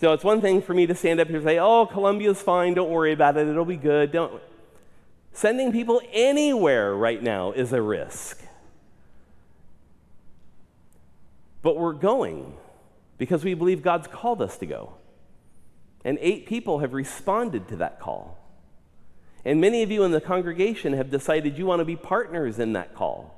So 0.00 0.12
it's 0.14 0.24
one 0.24 0.40
thing 0.40 0.62
for 0.62 0.74
me 0.74 0.86
to 0.86 0.96
stand 0.96 1.20
up 1.20 1.28
here 1.28 1.36
and 1.36 1.44
say, 1.44 1.60
oh, 1.60 1.86
Colombia's 1.86 2.42
fine, 2.42 2.74
don't 2.74 2.90
worry 2.90 3.12
about 3.12 3.36
it, 3.36 3.46
it'll 3.46 3.64
be 3.64 3.76
good. 3.76 4.10
Don't. 4.10 4.42
Sending 5.32 5.70
people 5.70 6.02
anywhere 6.12 6.92
right 6.92 7.22
now 7.22 7.52
is 7.52 7.72
a 7.72 7.80
risk. 7.80 8.45
But 11.66 11.78
we're 11.78 11.94
going 11.94 12.54
because 13.18 13.44
we 13.44 13.54
believe 13.54 13.82
God's 13.82 14.06
called 14.06 14.40
us 14.40 14.56
to 14.58 14.66
go. 14.66 14.92
And 16.04 16.16
eight 16.20 16.46
people 16.46 16.78
have 16.78 16.92
responded 16.92 17.66
to 17.70 17.76
that 17.78 17.98
call. 17.98 18.38
And 19.44 19.60
many 19.60 19.82
of 19.82 19.90
you 19.90 20.04
in 20.04 20.12
the 20.12 20.20
congregation 20.20 20.92
have 20.92 21.10
decided 21.10 21.58
you 21.58 21.66
want 21.66 21.80
to 21.80 21.84
be 21.84 21.96
partners 21.96 22.60
in 22.60 22.74
that 22.74 22.94
call. 22.94 23.34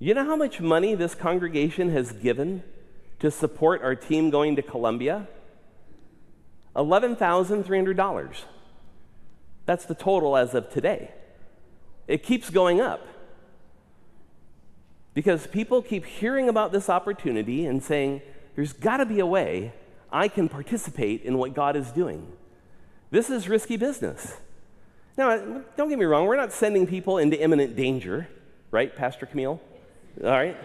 You 0.00 0.12
know 0.14 0.24
how 0.24 0.34
much 0.34 0.60
money 0.60 0.96
this 0.96 1.14
congregation 1.14 1.92
has 1.92 2.10
given 2.10 2.64
to 3.20 3.30
support 3.30 3.80
our 3.82 3.94
team 3.94 4.30
going 4.30 4.56
to 4.56 4.62
Colombia? 4.62 5.28
$11,300. 6.74 8.38
That's 9.66 9.84
the 9.84 9.94
total 9.94 10.36
as 10.36 10.52
of 10.52 10.68
today. 10.68 11.12
It 12.08 12.24
keeps 12.24 12.50
going 12.50 12.80
up 12.80 13.06
because 15.14 15.46
people 15.46 15.80
keep 15.80 16.04
hearing 16.04 16.48
about 16.48 16.72
this 16.72 16.90
opportunity 16.90 17.64
and 17.64 17.82
saying, 17.82 18.20
there's 18.56 18.72
got 18.72 18.98
to 18.98 19.06
be 19.06 19.20
a 19.20 19.26
way 19.26 19.72
I 20.12 20.28
can 20.28 20.48
participate 20.48 21.22
in 21.22 21.38
what 21.38 21.54
God 21.54 21.76
is 21.76 21.90
doing. 21.90 22.30
This 23.10 23.30
is 23.30 23.48
risky 23.48 23.76
business. 23.76 24.36
Now, 25.16 25.62
don't 25.76 25.88
get 25.88 25.98
me 25.98 26.04
wrong, 26.04 26.26
we're 26.26 26.36
not 26.36 26.52
sending 26.52 26.86
people 26.86 27.18
into 27.18 27.40
imminent 27.40 27.76
danger, 27.76 28.28
right, 28.72 28.94
Pastor 28.94 29.26
Camille? 29.26 29.60
All 30.22 30.30
right? 30.30 30.56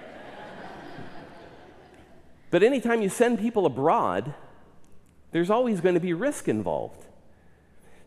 but 2.49 2.63
anytime 2.63 3.03
you 3.03 3.09
send 3.09 3.39
people 3.39 3.67
abroad, 3.67 4.33
there's 5.31 5.51
always 5.51 5.81
going 5.81 5.93
to 5.93 6.01
be 6.01 6.13
risk 6.13 6.47
involved. 6.47 7.05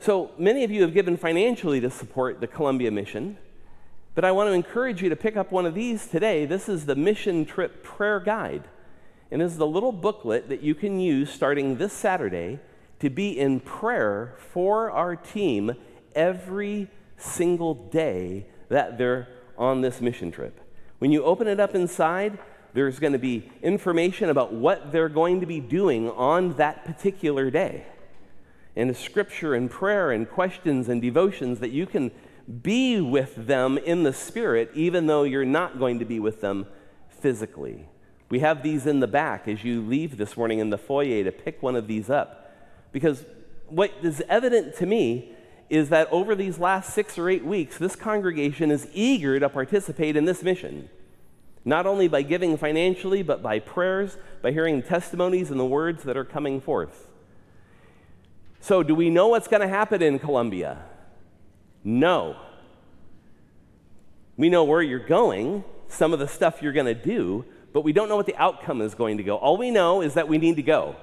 So 0.01 0.33
many 0.37 0.65
of 0.65 0.73
you 0.73 0.83
have 0.83 0.93
given 0.93 1.17
financially 1.17 1.81
to 1.81 1.91
support 1.91 2.41
the 2.41 2.49
Colombia 2.49 2.91
mission, 2.91 3.39
but 4.15 4.25
I 4.25 4.33
want 4.33 4.49
to 4.49 4.53
encourage 4.53 5.03
you 5.03 5.09
to 5.09 5.17
pick 5.17 5.37
up 5.37 5.51
one 5.51 5.65
of 5.65 5.75
these 5.75 6.07
today. 6.07 6.45
This 6.45 6.69
is 6.69 6.85
the 6.85 6.95
Mission 6.95 7.47
Trip 7.47 7.83
Prayer 7.83 8.21
Guide. 8.21 8.65
And 9.31 9.41
is 9.41 9.57
the 9.57 9.67
little 9.67 9.93
booklet 9.93 10.51
that 10.51 10.61
you 10.61 10.75
can 10.75 11.01
use 11.01 11.31
starting 11.31 11.77
this 11.77 11.95
Saturday 11.95 12.61
to 13.01 13.09
be 13.09 13.39
in 13.39 13.61
prayer 13.61 14.35
for 14.53 14.91
our 14.91 15.17
team 15.17 15.73
every 16.15 16.91
single 17.17 17.75
day 17.75 18.47
that 18.69 18.99
they're 18.99 19.29
on 19.57 19.81
this 19.81 20.03
mission 20.03 20.31
trip. 20.31 20.61
When 20.99 21.11
you 21.11 21.25
open 21.25 21.49
it 21.49 21.59
up 21.59 21.75
inside, 21.75 22.39
there's 22.75 22.99
going 22.99 23.15
to 23.15 23.19
be 23.19 23.51
information 23.63 24.29
about 24.29 24.53
what 24.53 24.93
they're 24.93 25.09
going 25.09 25.41
to 25.41 25.47
be 25.47 25.61
doing 25.61 26.11
on 26.11 26.55
that 26.55 26.85
particular 26.85 27.51
day. 27.51 27.87
And 28.77 28.95
scripture 28.95 29.55
and 29.55 29.71
prayer 29.71 30.11
and 30.11 30.29
questions 30.29 30.91
and 30.91 31.01
devotions 31.01 31.61
that 31.61 31.71
you 31.71 31.87
can 31.87 32.11
be 32.63 33.01
with 33.01 33.47
them 33.47 33.79
in 33.79 34.03
the 34.03 34.13
spirit, 34.13 34.71
even 34.75 35.07
though 35.07 35.23
you're 35.23 35.45
not 35.45 35.79
going 35.79 35.99
to 35.99 36.05
be 36.05 36.21
with 36.21 36.41
them 36.41 36.67
physically. 37.09 37.87
We 38.29 38.41
have 38.41 38.63
these 38.63 38.87
in 38.87 39.01
the 39.01 39.07
back 39.07 39.47
as 39.47 39.63
you 39.63 39.83
leave 39.83 40.17
this 40.17 40.37
morning 40.37 40.59
in 40.59 40.71
the 40.71 40.79
foyer 40.79 41.23
to 41.25 41.33
pick 41.33 41.63
one 41.63 41.77
of 41.77 41.87
these 41.87 42.09
up. 42.09 42.51
Because 42.91 43.25
what 43.69 43.93
is 44.03 44.23
evident 44.29 44.75
to 44.77 44.87
me 44.87 45.33
is 45.71 45.89
that 45.89 46.09
over 46.11 46.35
these 46.35 46.59
last 46.59 46.93
six 46.93 47.17
or 47.19 47.29
eight 47.31 47.45
weeks, 47.45 47.79
this 47.79 47.97
congregation 47.97 48.71
is 48.71 48.89
eager 48.93 49.41
to 49.41 49.49
participate 49.49 50.17
in 50.17 50.25
this 50.25 50.43
mission. 50.43 50.89
Not 51.65 51.87
only 51.87 52.09
by 52.09 52.23
giving 52.23 52.57
financially, 52.57 53.23
but 53.23 53.43
by 53.43 53.59
prayers, 53.59 54.17
by 54.43 54.51
hearing 54.51 54.83
testimonies 54.83 55.51
and 55.51 55.61
the 55.61 55.65
words 55.65 56.03
that 56.05 56.17
are 56.17 56.25
coming 56.25 56.61
forth. 56.61 57.09
So, 58.61 58.83
do 58.83 58.95
we 58.95 59.11
know 59.11 59.29
what's 59.29 59.49
going 59.49 59.63
to 59.63 59.69
happen 59.69 60.03
in 60.03 60.19
Colombia? 60.19 60.85
No. 61.85 62.37
We 64.37 64.49
know 64.49 64.65
where 64.65 64.83
you're 64.83 64.99
going, 64.99 65.65
some 65.89 66.13
of 66.13 66.19
the 66.19 66.29
stuff 66.29 66.63
you're 66.63 66.73
going 66.73 66.87
to 66.87 66.95
do, 66.95 67.45
but 67.73 67.83
we 67.83 67.93
don't 67.93 68.09
know 68.09 68.17
what 68.17 68.27
the 68.27 68.37
outcome 68.37 68.81
is 68.81 68.95
going 68.95 69.17
to 69.19 69.23
go. 69.23 69.37
All 69.37 69.57
we 69.57 69.71
know 69.71 70.03
is 70.03 70.15
that 70.15 70.29
we 70.29 70.39
need 70.39 70.57
to 70.57 70.63
go. 70.63 70.97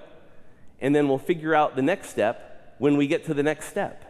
And 0.82 0.96
then 0.96 1.08
we'll 1.08 1.18
figure 1.18 1.54
out 1.54 1.76
the 1.76 1.82
next 1.82 2.10
step 2.10 2.76
when 2.78 2.98
we 2.98 3.08
get 3.08 3.26
to 3.26 3.34
the 3.34 3.44
next 3.44 3.68
step. 3.68 4.06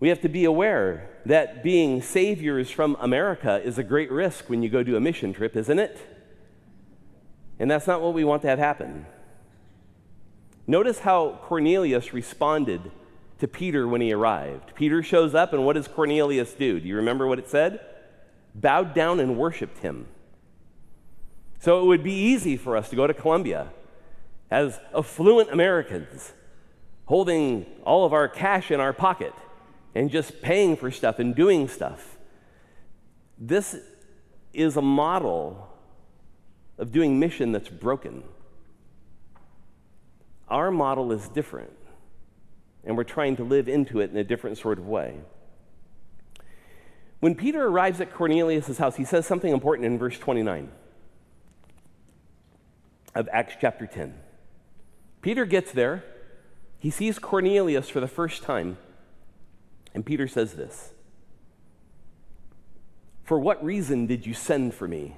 We 0.00 0.08
have 0.10 0.20
to 0.20 0.28
be 0.28 0.44
aware 0.44 1.10
that 1.26 1.64
being 1.64 2.02
saviors 2.02 2.70
from 2.70 2.96
America 3.00 3.60
is 3.62 3.78
a 3.78 3.82
great 3.82 4.12
risk 4.12 4.48
when 4.48 4.62
you 4.62 4.68
go 4.68 4.82
do 4.82 4.96
a 4.96 5.00
mission 5.00 5.32
trip, 5.32 5.56
isn't 5.56 5.78
it? 5.78 5.98
And 7.58 7.68
that's 7.68 7.88
not 7.88 8.00
what 8.00 8.14
we 8.14 8.22
want 8.22 8.42
to 8.42 8.48
have 8.48 8.60
happen. 8.60 9.06
Notice 10.68 11.00
how 11.00 11.40
Cornelius 11.42 12.12
responded 12.12 12.92
to 13.38 13.48
Peter 13.48 13.86
when 13.86 14.00
he 14.00 14.12
arrived. 14.12 14.74
Peter 14.74 15.02
shows 15.02 15.34
up, 15.34 15.52
and 15.52 15.64
what 15.64 15.74
does 15.74 15.88
Cornelius 15.88 16.52
do? 16.54 16.80
Do 16.80 16.88
you 16.88 16.96
remember 16.96 17.26
what 17.26 17.38
it 17.38 17.48
said? 17.48 17.80
Bowed 18.54 18.94
down 18.94 19.20
and 19.20 19.36
worshiped 19.38 19.78
him. 19.78 20.06
So 21.60 21.80
it 21.80 21.86
would 21.86 22.02
be 22.02 22.12
easy 22.12 22.56
for 22.56 22.76
us 22.76 22.88
to 22.90 22.96
go 22.96 23.06
to 23.06 23.14
Colombia 23.14 23.68
as 24.50 24.80
affluent 24.96 25.50
Americans, 25.50 26.32
holding 27.06 27.66
all 27.84 28.04
of 28.04 28.12
our 28.12 28.28
cash 28.28 28.70
in 28.70 28.80
our 28.80 28.92
pocket 28.92 29.34
and 29.94 30.10
just 30.10 30.42
paying 30.42 30.76
for 30.76 30.90
stuff 30.90 31.18
and 31.18 31.34
doing 31.34 31.68
stuff. 31.68 32.16
This 33.38 33.76
is 34.52 34.76
a 34.76 34.82
model 34.82 35.68
of 36.78 36.92
doing 36.92 37.18
mission 37.18 37.52
that's 37.52 37.68
broken. 37.68 38.22
Our 40.48 40.70
model 40.70 41.12
is 41.12 41.28
different, 41.28 41.72
and 42.84 42.96
we're 42.96 43.04
trying 43.04 43.36
to 43.36 43.44
live 43.44 43.68
into 43.68 44.00
it 44.00 44.10
in 44.10 44.16
a 44.16 44.24
different 44.24 44.58
sort 44.58 44.78
of 44.78 44.86
way. 44.86 45.20
When 47.20 47.34
Peter 47.34 47.66
arrives 47.66 48.00
at 48.00 48.12
Cornelius' 48.12 48.78
house, 48.78 48.96
he 48.96 49.04
says 49.04 49.26
something 49.26 49.52
important 49.52 49.86
in 49.86 49.98
verse 49.98 50.18
29 50.18 50.70
of 53.14 53.28
Acts 53.32 53.54
chapter 53.60 53.86
10. 53.86 54.14
Peter 55.20 55.44
gets 55.44 55.72
there, 55.72 56.04
he 56.78 56.90
sees 56.90 57.18
Cornelius 57.18 57.88
for 57.88 57.98
the 58.00 58.06
first 58.06 58.42
time. 58.42 58.78
And 59.94 60.06
Peter 60.06 60.28
says 60.28 60.54
this 60.54 60.92
For 63.24 63.38
what 63.38 63.62
reason 63.64 64.06
did 64.06 64.26
you 64.26 64.34
send 64.34 64.74
for 64.74 64.86
me? 64.86 65.16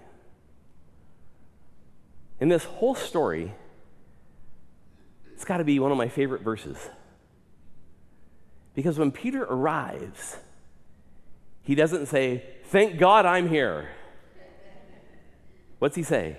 In 2.40 2.48
this 2.48 2.64
whole 2.64 2.94
story, 2.94 3.52
it's 5.34 5.44
got 5.44 5.58
to 5.58 5.64
be 5.64 5.78
one 5.78 5.92
of 5.92 5.98
my 5.98 6.08
favorite 6.08 6.40
verses. 6.40 6.88
Because 8.74 8.98
when 8.98 9.11
Peter 9.11 9.44
arrives, 9.44 10.38
he 11.62 11.74
doesn't 11.74 12.06
say, 12.06 12.44
Thank 12.64 12.98
God 12.98 13.26
I'm 13.26 13.48
here. 13.48 13.90
What's 15.78 15.96
he 15.96 16.02
say? 16.02 16.37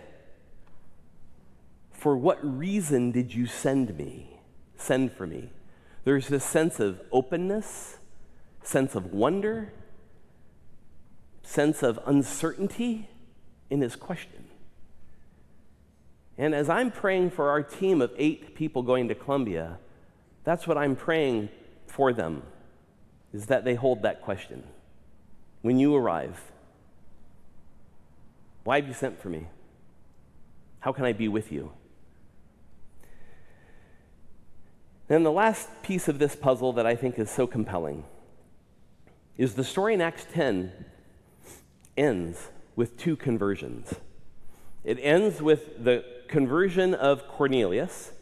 For 1.91 2.15
what 2.15 2.39
reason 2.41 3.11
did 3.11 3.33
you 3.33 3.45
send 3.45 3.97
me? 3.97 4.39
Send 4.77 5.11
for 5.11 5.27
me. 5.27 5.49
There's 6.03 6.29
this 6.29 6.43
sense 6.43 6.79
of 6.79 7.01
openness 7.11 7.97
sense 8.63 8.95
of 8.95 9.11
wonder, 9.13 9.73
sense 11.43 11.83
of 11.83 11.99
uncertainty 12.05 13.09
in 13.69 13.81
his 13.81 13.95
question. 13.95 14.45
And 16.37 16.55
as 16.55 16.69
I'm 16.69 16.91
praying 16.91 17.31
for 17.31 17.49
our 17.49 17.61
team 17.61 18.01
of 18.01 18.11
eight 18.17 18.55
people 18.55 18.83
going 18.83 19.07
to 19.09 19.15
Colombia, 19.15 19.77
that's 20.43 20.67
what 20.67 20.77
I'm 20.77 20.95
praying 20.95 21.49
for 21.91 22.13
them, 22.13 22.43
is 23.33 23.47
that 23.47 23.63
they 23.63 23.75
hold 23.75 24.01
that 24.01 24.21
question. 24.21 24.63
When 25.61 25.77
you 25.77 25.95
arrive, 25.95 26.51
why 28.63 28.77
have 28.77 28.87
you 28.87 28.93
sent 28.93 29.21
for 29.21 29.29
me? 29.29 29.47
How 30.79 30.91
can 30.91 31.05
I 31.05 31.13
be 31.13 31.27
with 31.27 31.51
you? 31.51 31.71
Then 35.07 35.23
the 35.23 35.31
last 35.31 35.69
piece 35.83 36.07
of 36.07 36.19
this 36.19 36.35
puzzle 36.35 36.73
that 36.73 36.85
I 36.85 36.95
think 36.95 37.19
is 37.19 37.29
so 37.29 37.45
compelling 37.45 38.05
is 39.37 39.55
the 39.55 39.63
story 39.63 39.93
in 39.93 40.01
Acts 40.01 40.25
10 40.31 40.71
ends 41.97 42.49
with 42.75 42.97
two 42.97 43.15
conversions. 43.15 43.93
It 44.83 44.97
ends 45.01 45.41
with 45.41 45.83
the 45.83 46.05
conversion 46.27 46.93
of 46.93 47.27
Cornelius. 47.27 48.13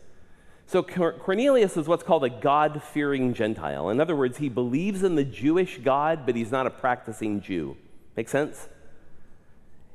So, 0.69 0.83
Cornelius 0.83 1.77
is 1.77 1.87
what's 1.87 2.03
called 2.03 2.23
a 2.23 2.29
God 2.29 2.83
fearing 2.83 3.33
Gentile. 3.33 3.89
In 3.89 3.99
other 3.99 4.15
words, 4.15 4.37
he 4.37 4.49
believes 4.49 5.01
in 5.01 5.15
the 5.15 5.23
Jewish 5.23 5.79
God, 5.79 6.27
but 6.27 6.35
he's 6.35 6.51
not 6.51 6.67
a 6.67 6.69
practicing 6.69 7.41
Jew. 7.41 7.75
Make 8.15 8.29
sense? 8.29 8.69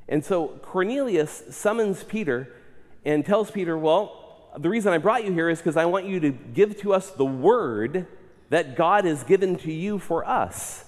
And 0.09 0.25
so, 0.25 0.49
Cornelius 0.49 1.45
summons 1.51 2.03
Peter 2.03 2.53
and 3.05 3.25
tells 3.25 3.53
Peter, 3.53 3.79
Well, 3.79 4.51
the 4.59 4.69
reason 4.69 4.93
I 4.93 4.99
brought 4.99 5.25
you 5.25 5.33
here 5.33 5.49
is 5.49 5.59
because 5.59 5.77
I 5.77 5.85
want 5.85 6.07
you 6.07 6.19
to 6.19 6.31
give 6.31 6.77
to 6.81 6.93
us 6.93 7.09
the 7.11 7.25
word 7.25 8.09
that 8.51 8.75
God 8.75 9.05
has 9.05 9.23
given 9.23 9.55
to 9.59 9.73
you 9.73 10.01
for 10.01 10.27
us. 10.27 10.87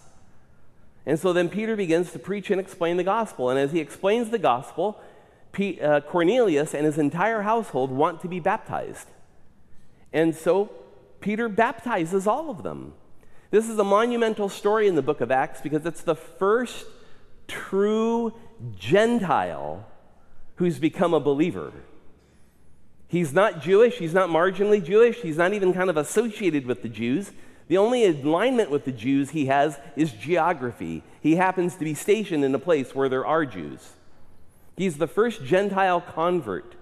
And 1.07 1.17
so 1.17 1.33
then 1.33 1.49
Peter 1.49 1.77
begins 1.77 2.11
to 2.11 2.19
preach 2.19 2.51
and 2.51 2.61
explain 2.61 2.97
the 2.97 3.05
gospel. 3.05 3.51
And 3.51 3.59
as 3.61 3.71
he 3.71 3.79
explains 3.79 4.31
the 4.31 4.41
gospel, 4.41 5.01
uh, 5.57 6.01
Cornelius 6.01 6.75
and 6.75 6.85
his 6.85 6.99
entire 6.99 7.43
household 7.43 7.93
want 7.93 8.21
to 8.23 8.29
be 8.29 8.41
baptized. 8.41 9.07
And 10.17 10.35
so 10.35 10.71
Peter 11.21 11.47
baptizes 11.47 12.27
all 12.27 12.49
of 12.49 12.63
them. 12.63 12.95
This 13.51 13.69
is 13.69 13.79
a 13.79 13.85
monumental 13.85 14.49
story 14.49 14.89
in 14.89 14.95
the 14.95 15.03
book 15.03 15.21
of 15.21 15.31
Acts 15.31 15.61
because 15.61 15.85
it's 15.85 16.03
the 16.03 16.15
first 16.15 16.87
true 17.49 18.33
Gentile 18.79 19.87
who's 20.55 20.79
become 20.79 21.13
a 21.13 21.21
believer. 21.21 21.71
He's 23.09 23.35
not 23.35 23.61
Jewish, 23.61 23.99
he's 23.99 24.15
not 24.15 24.31
marginally 24.31 24.83
Jewish, 24.83 25.19
he's 25.19 25.37
not 25.37 25.53
even 25.53 25.75
kind 25.75 25.91
of 25.91 25.99
associated 25.99 26.65
with 26.65 26.81
the 26.81 26.89
Jews. 26.89 27.31
The 27.69 27.77
only 27.77 28.07
alignment 28.07 28.71
with 28.71 28.87
the 28.87 28.93
Jews 28.93 29.31
he 29.31 29.47
has 29.47 29.79
is 29.97 30.13
geography. 30.13 31.03
He 31.21 31.37
happens 31.37 31.75
to 31.75 31.85
be 31.85 31.93
stationed 31.93 32.43
in 32.43 32.55
a 32.55 32.59
place 32.59 32.95
where 32.95 33.11
there 33.11 33.27
are 33.27 33.45
Jews. 33.45 33.91
He's 34.79 34.97
the 34.97 35.07
first 35.07 35.45
Gentile 35.45 36.01
convert 36.01 36.75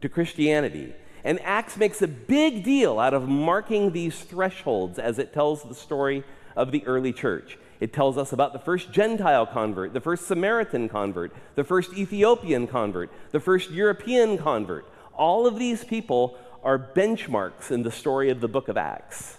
to 0.00 0.08
Christianity. 0.08 0.94
And 1.24 1.40
Acts 1.40 1.76
makes 1.76 2.02
a 2.02 2.08
big 2.08 2.64
deal 2.64 2.98
out 2.98 3.14
of 3.14 3.28
marking 3.28 3.92
these 3.92 4.20
thresholds 4.20 4.98
as 4.98 5.18
it 5.18 5.32
tells 5.32 5.62
the 5.62 5.74
story 5.74 6.24
of 6.56 6.72
the 6.72 6.84
early 6.86 7.12
church. 7.12 7.58
It 7.80 7.92
tells 7.92 8.18
us 8.18 8.32
about 8.32 8.52
the 8.52 8.58
first 8.58 8.92
Gentile 8.92 9.46
convert, 9.46 9.92
the 9.92 10.00
first 10.00 10.26
Samaritan 10.26 10.88
convert, 10.88 11.32
the 11.54 11.64
first 11.64 11.92
Ethiopian 11.92 12.66
convert, 12.66 13.10
the 13.30 13.40
first 13.40 13.70
European 13.70 14.36
convert. 14.38 14.84
All 15.14 15.46
of 15.46 15.58
these 15.58 15.84
people 15.84 16.36
are 16.64 16.78
benchmarks 16.78 17.70
in 17.70 17.82
the 17.82 17.90
story 17.90 18.30
of 18.30 18.40
the 18.40 18.48
book 18.48 18.68
of 18.68 18.76
Acts. 18.76 19.38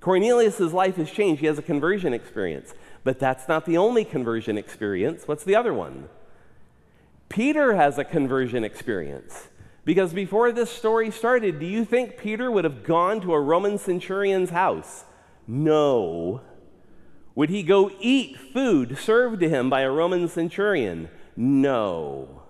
Cornelius' 0.00 0.60
life 0.72 0.96
has 0.96 1.10
changed. 1.10 1.40
He 1.40 1.46
has 1.46 1.58
a 1.58 1.62
conversion 1.62 2.12
experience. 2.12 2.74
But 3.04 3.18
that's 3.18 3.48
not 3.48 3.66
the 3.66 3.78
only 3.78 4.04
conversion 4.04 4.58
experience. 4.58 5.26
What's 5.26 5.44
the 5.44 5.56
other 5.56 5.72
one? 5.72 6.08
Peter 7.28 7.74
has 7.74 7.98
a 7.98 8.04
conversion 8.04 8.64
experience. 8.64 9.48
Because 9.84 10.12
before 10.12 10.52
this 10.52 10.70
story 10.70 11.10
started, 11.10 11.58
do 11.58 11.66
you 11.66 11.84
think 11.84 12.16
Peter 12.16 12.50
would 12.50 12.64
have 12.64 12.84
gone 12.84 13.20
to 13.22 13.34
a 13.34 13.40
Roman 13.40 13.78
centurion's 13.78 14.50
house? 14.50 15.04
No. 15.46 16.40
Would 17.34 17.50
he 17.50 17.62
go 17.62 17.90
eat 18.00 18.36
food 18.36 18.96
served 18.96 19.40
to 19.40 19.48
him 19.48 19.68
by 19.68 19.80
a 19.80 19.90
Roman 19.90 20.28
centurion? 20.28 21.08
No. 21.36 22.42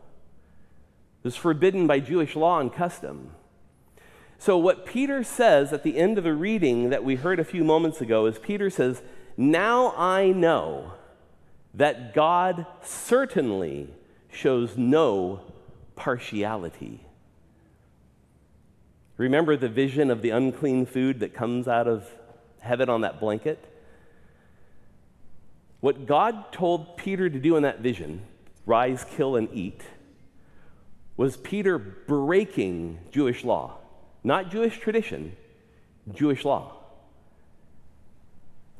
It 1.21 1.25
was 1.25 1.37
forbidden 1.37 1.87
by 1.87 2.01
Jewish 2.01 2.37
law 2.37 2.59
and 2.61 2.73
custom. 2.73 3.33
So, 4.39 4.59
what 4.59 4.85
Peter 4.85 5.23
says 5.23 5.73
at 5.73 5.85
the 5.85 5.97
end 5.97 6.19
of 6.19 6.25
the 6.25 6.35
reading 6.35 6.91
that 6.91 7.05
we 7.05 7.15
heard 7.15 7.39
a 7.39 7.45
few 7.45 7.63
moments 7.63 8.01
ago 8.01 8.27
is 8.27 8.41
Peter 8.41 8.71
says, 8.71 9.01
Now 9.37 9.95
I 9.97 10.33
know 10.33 10.95
that 11.73 12.13
God 12.13 12.67
certainly 12.83 13.89
shows 14.33 14.77
no 14.77 15.41
partiality. 15.95 17.07
Remember 19.23 19.57
the 19.57 19.69
vision 19.69 20.11
of 20.11 20.21
the 20.21 20.31
unclean 20.31 20.85
food 20.85 21.21
that 21.21 21.33
comes 21.33 21.69
out 21.69 21.87
of 21.87 22.11
heaven 22.59 22.89
on 22.89 23.03
that 23.03 23.21
blanket? 23.21 23.65
What 25.79 26.07
God 26.07 26.51
told 26.51 26.97
Peter 26.97 27.31
to 27.31 27.39
do 27.39 27.55
in 27.55 27.63
that 27.63 27.79
vision, 27.79 28.23
rise, 28.67 29.07
kill, 29.15 29.37
and 29.37 29.49
eat, 29.55 29.81
was 31.17 31.37
Peter 31.37 31.79
breaking 31.79 32.99
Jewish 33.13 33.45
law. 33.45 33.77
Not 34.25 34.51
Jewish 34.51 34.81
tradition, 34.81 35.37
Jewish 36.13 36.45
law. 36.45 36.79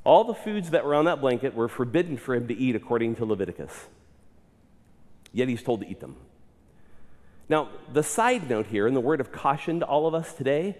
All 0.03 0.25
the 0.25 0.35
foods 0.35 0.71
that 0.71 0.85
were 0.85 0.97
on 0.97 1.05
that 1.05 1.21
blanket 1.21 1.55
were 1.55 1.69
forbidden 1.69 2.17
for 2.17 2.35
him 2.35 2.49
to 2.49 2.55
eat 2.55 2.75
according 2.75 3.15
to 3.15 3.25
Leviticus. 3.25 3.87
Yet 5.33 5.47
he's 5.47 5.63
told 5.63 5.83
to 5.83 5.89
eat 5.89 6.01
them. 6.01 6.17
Now, 7.53 7.69
the 7.93 8.03
side 8.03 8.49
note 8.49 8.69
here, 8.69 8.87
and 8.87 8.97
the 8.97 9.01
word 9.01 9.21
of 9.21 9.31
caution 9.31 9.81
to 9.81 9.85
all 9.85 10.07
of 10.07 10.15
us 10.15 10.33
today, 10.33 10.75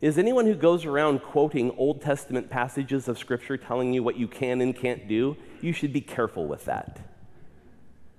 is 0.00 0.16
anyone 0.16 0.46
who 0.46 0.54
goes 0.54 0.86
around 0.86 1.18
quoting 1.18 1.70
Old 1.72 2.00
Testament 2.00 2.48
passages 2.48 3.08
of 3.08 3.18
Scripture 3.18 3.58
telling 3.58 3.92
you 3.92 4.02
what 4.02 4.16
you 4.16 4.26
can 4.26 4.62
and 4.62 4.74
can't 4.74 5.06
do, 5.06 5.36
you 5.60 5.74
should 5.74 5.92
be 5.92 6.00
careful 6.00 6.46
with 6.46 6.64
that. 6.64 6.98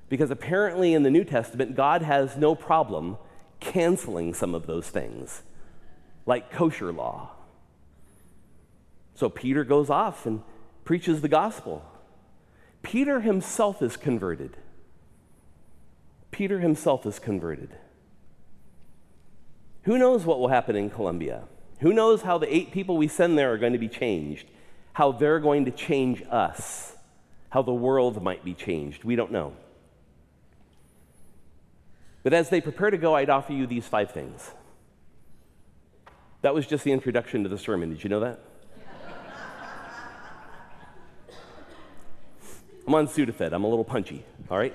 Because 0.07 0.29
apparently 0.29 0.93
in 0.93 1.01
the 1.01 1.09
New 1.09 1.23
Testament, 1.23 1.75
God 1.75 2.03
has 2.03 2.37
no 2.37 2.53
problem 2.53 3.17
canceling 3.59 4.35
some 4.35 4.53
of 4.53 4.67
those 4.67 4.87
things, 4.87 5.41
like 6.27 6.51
kosher 6.51 6.91
law. 6.91 7.31
So 9.15 9.29
Peter 9.29 9.63
goes 9.63 9.89
off 9.89 10.27
and 10.27 10.43
preaches 10.83 11.21
the 11.21 11.27
gospel. 11.27 11.83
Peter 12.83 13.21
himself 13.21 13.81
is 13.81 13.97
converted. 13.97 14.57
Peter 16.29 16.59
himself 16.59 17.07
is 17.07 17.17
converted. 17.17 17.75
Who 19.85 19.99
knows 19.99 20.25
what 20.25 20.39
will 20.39 20.47
happen 20.47 20.75
in 20.75 20.89
Colombia? 20.89 21.43
Who 21.79 21.93
knows 21.93 22.23
how 22.23 22.39
the 22.39 22.53
eight 22.53 22.71
people 22.71 22.97
we 22.97 23.07
send 23.07 23.37
there 23.37 23.53
are 23.53 23.57
going 23.57 23.73
to 23.73 23.79
be 23.79 23.87
changed? 23.87 24.47
How 24.93 25.11
they're 25.11 25.39
going 25.39 25.65
to 25.65 25.71
change 25.71 26.23
us? 26.29 26.95
How 27.49 27.61
the 27.61 27.73
world 27.73 28.21
might 28.21 28.43
be 28.43 28.55
changed? 28.55 29.03
We 29.03 29.15
don't 29.15 29.31
know. 29.31 29.53
But 32.23 32.33
as 32.33 32.49
they 32.49 32.61
prepare 32.61 32.89
to 32.89 32.97
go, 32.97 33.15
I'd 33.15 33.29
offer 33.29 33.53
you 33.53 33.67
these 33.67 33.87
five 33.87 34.09
things. 34.09 34.51
That 36.41 36.55
was 36.55 36.65
just 36.65 36.83
the 36.83 36.91
introduction 36.91 37.43
to 37.43 37.49
the 37.49 37.57
sermon. 37.57 37.91
Did 37.91 38.03
you 38.03 38.09
know 38.09 38.21
that? 38.21 38.39
I'm 42.87 42.95
on 42.95 43.07
Sudafed. 43.07 43.51
I'm 43.51 43.63
a 43.63 43.67
little 43.67 43.83
punchy, 43.83 44.23
all 44.49 44.57
right? 44.57 44.73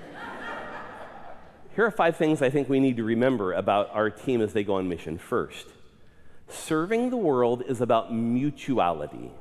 Here 1.73 1.85
are 1.85 1.91
five 1.91 2.17
things 2.17 2.41
I 2.41 2.49
think 2.49 2.67
we 2.67 2.81
need 2.81 2.97
to 2.97 3.03
remember 3.03 3.53
about 3.53 3.91
our 3.93 4.09
team 4.09 4.41
as 4.41 4.51
they 4.51 4.63
go 4.63 4.75
on 4.75 4.89
mission. 4.89 5.17
First, 5.17 5.67
serving 6.49 7.11
the 7.11 7.17
world 7.17 7.63
is 7.65 7.79
about 7.79 8.13
mutuality. 8.13 9.31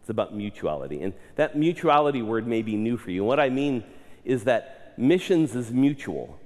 It's 0.00 0.08
about 0.08 0.32
mutuality. 0.32 1.02
And 1.02 1.14
that 1.34 1.56
mutuality 1.56 2.22
word 2.22 2.46
may 2.46 2.62
be 2.62 2.76
new 2.76 2.96
for 2.96 3.10
you. 3.10 3.22
And 3.22 3.28
what 3.28 3.40
I 3.40 3.48
mean 3.48 3.82
is 4.24 4.44
that 4.44 4.94
missions 4.96 5.56
is 5.56 5.72
mutual, 5.72 6.38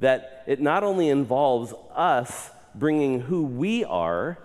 that 0.00 0.42
it 0.48 0.60
not 0.60 0.82
only 0.82 1.08
involves 1.08 1.72
us 1.94 2.50
bringing 2.74 3.20
who 3.20 3.44
we 3.44 3.84
are 3.84 4.38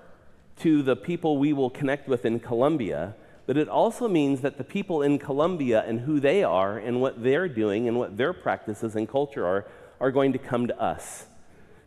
to 0.59 0.83
the 0.83 0.95
people 0.95 1.39
we 1.39 1.53
will 1.53 1.71
connect 1.71 2.07
with 2.07 2.23
in 2.23 2.39
Colombia, 2.39 3.15
but 3.47 3.57
it 3.57 3.67
also 3.67 4.07
means 4.07 4.41
that 4.41 4.59
the 4.59 4.63
people 4.63 5.01
in 5.01 5.17
Colombia 5.17 5.83
and 5.87 6.01
who 6.01 6.19
they 6.19 6.43
are 6.43 6.77
and 6.77 7.01
what 7.01 7.23
they're 7.23 7.49
doing 7.49 7.87
and 7.87 7.97
what 7.97 8.15
their 8.15 8.31
practices 8.31 8.95
and 8.95 9.09
culture 9.09 9.45
are 9.45 9.65
are 9.99 10.11
going 10.11 10.33
to 10.33 10.39
come 10.39 10.67
to 10.67 10.81
us. 10.81 11.25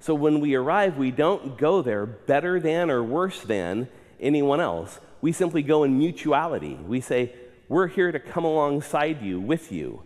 So 0.01 0.15
when 0.15 0.41
we 0.41 0.55
arrive, 0.55 0.97
we 0.97 1.11
don't 1.11 1.59
go 1.59 1.83
there 1.83 2.07
better 2.07 2.61
than 2.61 2.91
or 2.91 3.03
worse 3.03 3.41
than 3.41 3.89
anyone 4.21 4.61
else. 4.61 5.01
We 5.21 5.33
simply 5.33 5.63
go 5.63 5.83
in 5.83 5.99
mutuality. 5.99 6.75
We 6.75 7.01
say, 7.01 7.33
We're 7.69 7.89
here 7.89 8.13
to 8.13 8.21
come 8.21 8.45
alongside 8.45 9.23
you, 9.23 9.41
with 9.41 9.73
you, 9.73 10.05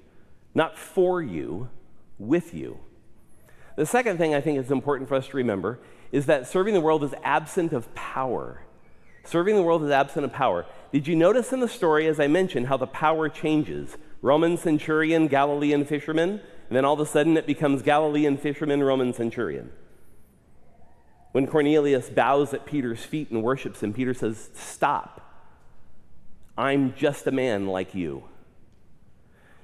not 0.55 0.79
for 0.79 1.21
you, 1.23 1.69
with 2.19 2.55
you. 2.55 2.79
The 3.77 3.87
second 3.87 4.19
thing 4.19 4.35
I 4.35 4.41
think 4.41 4.59
is 4.59 4.71
important 4.71 5.09
for 5.09 5.15
us 5.15 5.29
to 5.29 5.37
remember 5.37 5.79
is 6.11 6.27
that 6.27 6.47
serving 6.47 6.75
the 6.75 6.81
world 6.81 7.05
is 7.05 7.15
absent 7.23 7.73
of 7.73 7.95
power. 7.95 8.63
Serving 9.25 9.57
the 9.57 9.63
world 9.63 9.85
is 9.85 9.91
absent 9.91 10.25
of 10.25 10.33
power. 10.33 10.67
Did 10.93 11.07
you 11.07 11.17
notice 11.17 11.53
in 11.53 11.61
the 11.61 11.69
story, 11.69 12.07
as 12.07 12.21
I 12.21 12.27
mentioned, 12.27 12.67
how 12.67 12.77
the 12.77 12.87
power 12.87 13.29
changes? 13.29 13.97
Roman 14.21 14.57
centurion, 14.57 15.27
Galilean 15.27 15.85
fisherman, 15.85 16.41
and 16.73 16.77
then 16.79 16.87
all 16.87 16.95
of 16.95 17.01
a 17.01 17.05
sudden 17.05 17.37
it 17.37 17.47
becomes 17.47 17.83
Galilean 17.83 18.39
fisherman, 18.39 18.83
Roman 18.83 19.13
centurion. 19.13 19.71
When 21.33 21.47
Cornelius 21.47 22.09
bows 22.09 22.55
at 22.55 22.65
Peter's 22.65 23.05
feet 23.05 23.31
and 23.31 23.43
worships 23.43 23.83
him, 23.83 23.93
Peter 23.93 24.15
says, 24.15 24.49
Stop. 24.55 25.21
I'm 26.57 26.95
just 26.95 27.27
a 27.27 27.31
man 27.31 27.67
like 27.67 27.95
you. 27.95 28.25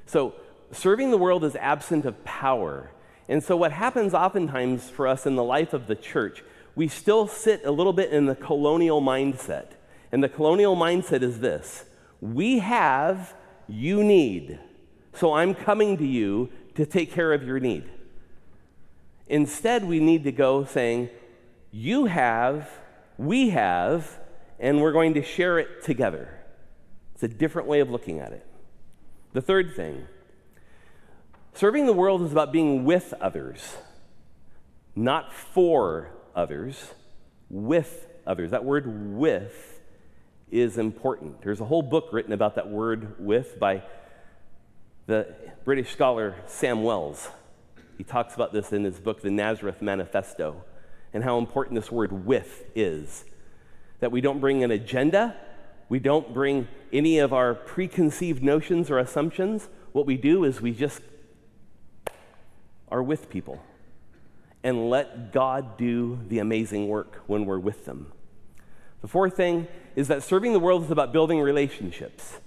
So, 0.04 0.34
serving 0.70 1.10
the 1.10 1.16
world 1.16 1.44
is 1.44 1.56
absent 1.56 2.04
of 2.04 2.22
power. 2.26 2.90
And 3.26 3.42
so, 3.42 3.56
what 3.56 3.72
happens 3.72 4.12
oftentimes 4.12 4.90
for 4.90 5.06
us 5.06 5.24
in 5.24 5.34
the 5.34 5.42
life 5.42 5.72
of 5.72 5.86
the 5.86 5.96
church, 5.96 6.44
we 6.74 6.88
still 6.88 7.26
sit 7.26 7.64
a 7.64 7.70
little 7.70 7.94
bit 7.94 8.10
in 8.10 8.26
the 8.26 8.36
colonial 8.36 9.00
mindset. 9.00 9.68
And 10.12 10.22
the 10.22 10.28
colonial 10.28 10.76
mindset 10.76 11.22
is 11.22 11.40
this 11.40 11.86
we 12.20 12.58
have, 12.58 13.32
you 13.66 14.04
need. 14.04 14.58
So, 15.14 15.32
I'm 15.32 15.54
coming 15.54 15.96
to 15.96 16.06
you 16.06 16.50
to 16.78 16.86
take 16.86 17.10
care 17.10 17.32
of 17.32 17.42
your 17.42 17.58
need. 17.58 17.90
Instead, 19.26 19.84
we 19.84 19.98
need 19.98 20.22
to 20.22 20.30
go 20.30 20.64
saying, 20.64 21.10
You 21.72 22.04
have, 22.04 22.70
we 23.18 23.50
have, 23.50 24.20
and 24.60 24.80
we're 24.80 24.92
going 24.92 25.14
to 25.14 25.22
share 25.22 25.58
it 25.58 25.82
together. 25.82 26.38
It's 27.14 27.24
a 27.24 27.28
different 27.28 27.66
way 27.66 27.80
of 27.80 27.90
looking 27.90 28.20
at 28.20 28.32
it. 28.32 28.46
The 29.32 29.42
third 29.42 29.74
thing 29.74 30.06
serving 31.52 31.86
the 31.86 31.92
world 31.92 32.22
is 32.22 32.30
about 32.30 32.52
being 32.52 32.84
with 32.84 33.12
others, 33.20 33.74
not 34.94 35.34
for 35.34 36.12
others, 36.36 36.94
with 37.50 38.06
others. 38.24 38.52
That 38.52 38.64
word 38.64 39.16
with 39.16 39.80
is 40.48 40.78
important. 40.78 41.42
There's 41.42 41.60
a 41.60 41.64
whole 41.64 41.82
book 41.82 42.10
written 42.12 42.32
about 42.32 42.54
that 42.54 42.68
word 42.68 43.16
with 43.18 43.58
by 43.58 43.82
the 45.08 45.26
British 45.64 45.90
scholar 45.90 46.36
Sam 46.46 46.84
Wells. 46.84 47.30
He 47.96 48.04
talks 48.04 48.34
about 48.34 48.52
this 48.52 48.74
in 48.74 48.84
his 48.84 49.00
book, 49.00 49.22
The 49.22 49.30
Nazareth 49.30 49.80
Manifesto, 49.80 50.62
and 51.14 51.24
how 51.24 51.38
important 51.38 51.80
this 51.80 51.90
word 51.90 52.26
with 52.26 52.66
is. 52.74 53.24
That 54.00 54.12
we 54.12 54.20
don't 54.20 54.38
bring 54.38 54.62
an 54.62 54.70
agenda, 54.70 55.34
we 55.88 55.98
don't 55.98 56.34
bring 56.34 56.68
any 56.92 57.18
of 57.20 57.32
our 57.32 57.54
preconceived 57.54 58.42
notions 58.42 58.90
or 58.90 58.98
assumptions. 58.98 59.70
What 59.92 60.04
we 60.04 60.18
do 60.18 60.44
is 60.44 60.60
we 60.60 60.72
just 60.72 61.00
are 62.90 63.02
with 63.02 63.30
people 63.30 63.62
and 64.62 64.90
let 64.90 65.32
God 65.32 65.78
do 65.78 66.18
the 66.28 66.38
amazing 66.38 66.86
work 66.86 67.22
when 67.26 67.46
we're 67.46 67.58
with 67.58 67.86
them. 67.86 68.12
The 69.00 69.08
fourth 69.08 69.36
thing 69.36 69.68
is 69.96 70.08
that 70.08 70.22
serving 70.22 70.52
the 70.52 70.60
world 70.60 70.84
is 70.84 70.90
about 70.90 71.14
building 71.14 71.40
relationships. 71.40 72.40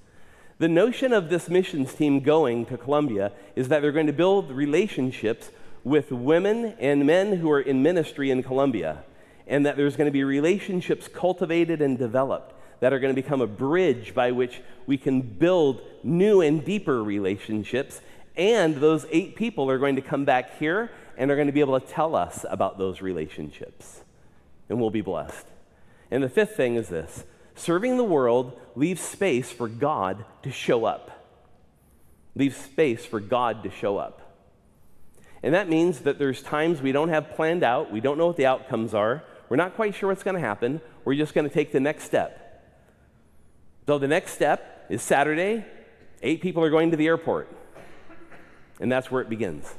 The 0.62 0.70
notion 0.70 1.12
of 1.12 1.30
this 1.30 1.50
missions 1.50 1.92
team 1.92 2.20
going 2.20 2.68
to 2.68 2.78
Colombia 2.78 3.32
is 3.56 3.70
that 3.70 3.82
they're 3.82 3.92
going 3.92 4.06
to 4.06 4.14
build 4.14 4.52
relationships 4.52 5.50
with 5.84 6.12
women 6.12 6.76
and 6.80 7.08
men 7.08 7.38
who 7.38 7.50
are 7.50 7.62
in 7.62 7.82
ministry 7.82 8.30
in 8.30 8.44
Colombia, 8.44 9.04
and 9.48 9.66
that 9.66 9.76
there's 9.76 9.96
going 9.96 10.06
to 10.06 10.12
be 10.12 10.24
relationships 10.24 11.08
cultivated 11.08 11.82
and 11.82 11.98
developed 11.98 12.54
that 12.80 12.94
are 12.94 13.00
going 13.00 13.10
to 13.10 13.20
become 13.20 13.42
a 13.42 13.48
bridge 13.48 14.14
by 14.14 14.32
which 14.32 14.62
we 14.86 15.00
can 15.00 15.22
build 15.22 15.82
new 16.04 16.42
and 16.42 16.64
deeper 16.64 17.04
relationships. 17.04 18.00
And 18.38 18.76
those 18.76 19.08
eight 19.10 19.36
people 19.36 19.68
are 19.68 19.80
going 19.80 19.96
to 19.96 20.04
come 20.04 20.26
back 20.26 20.60
here 20.60 20.92
and 21.18 21.32
are 21.32 21.36
going 21.36 21.48
to 21.48 21.54
be 21.54 21.62
able 21.62 21.80
to 21.80 21.88
tell 21.88 22.16
us 22.16 22.46
about 22.48 22.78
those 22.78 23.02
relationships. 23.02 24.04
And 24.70 24.80
we'll 24.80 24.92
be 24.92 25.02
blessed. 25.02 25.48
And 26.12 26.22
the 26.22 26.30
fifth 26.30 26.56
thing 26.56 26.76
is 26.76 26.88
this 26.88 27.24
serving 27.62 27.98
the 27.98 28.04
world 28.04 28.60
leaves 28.76 29.02
space 29.02 29.52
for 29.52 29.68
God 29.68 30.26
to 30.44 30.52
show 30.52 30.86
up. 30.86 31.26
Leaves 32.36 32.58
space 32.58 33.06
for 33.06 33.20
God 33.20 33.64
to 33.64 33.70
show 33.70 33.98
up. 33.98 34.22
And 35.44 35.54
that 35.54 35.70
means 35.70 36.00
that 36.02 36.20
there's 36.20 36.42
times 36.42 36.82
we 36.82 36.92
don't 36.92 37.10
have 37.10 37.32
planned 37.32 37.64
out, 37.64 37.92
we 37.92 38.00
don't 38.00 38.18
know 38.18 38.28
what 38.28 38.38
the 38.38 38.46
outcomes 38.46 38.94
are, 38.94 39.24
we're 39.50 39.58
not 39.58 39.76
quite 39.76 39.96
sure 39.96 40.10
what's 40.10 40.24
going 40.24 40.36
to 40.36 40.42
happen, 40.42 40.82
we're 41.04 41.16
just 41.16 41.34
going 41.34 41.48
to 41.48 41.54
take 41.54 41.72
the 41.72 41.80
next 41.80 42.04
step. 42.04 42.64
So 43.88 43.98
the 43.98 44.08
next 44.08 44.34
step 44.34 44.86
is 44.90 45.02
Saturday, 45.02 45.66
eight 46.22 46.42
people 46.42 46.64
are 46.64 46.70
going 46.70 46.92
to 46.92 46.98
the 46.98 47.08
airport. 47.08 47.50
And 48.80 48.92
that's 48.92 49.12
where 49.12 49.22
it 49.22 49.30
begins. 49.30 49.74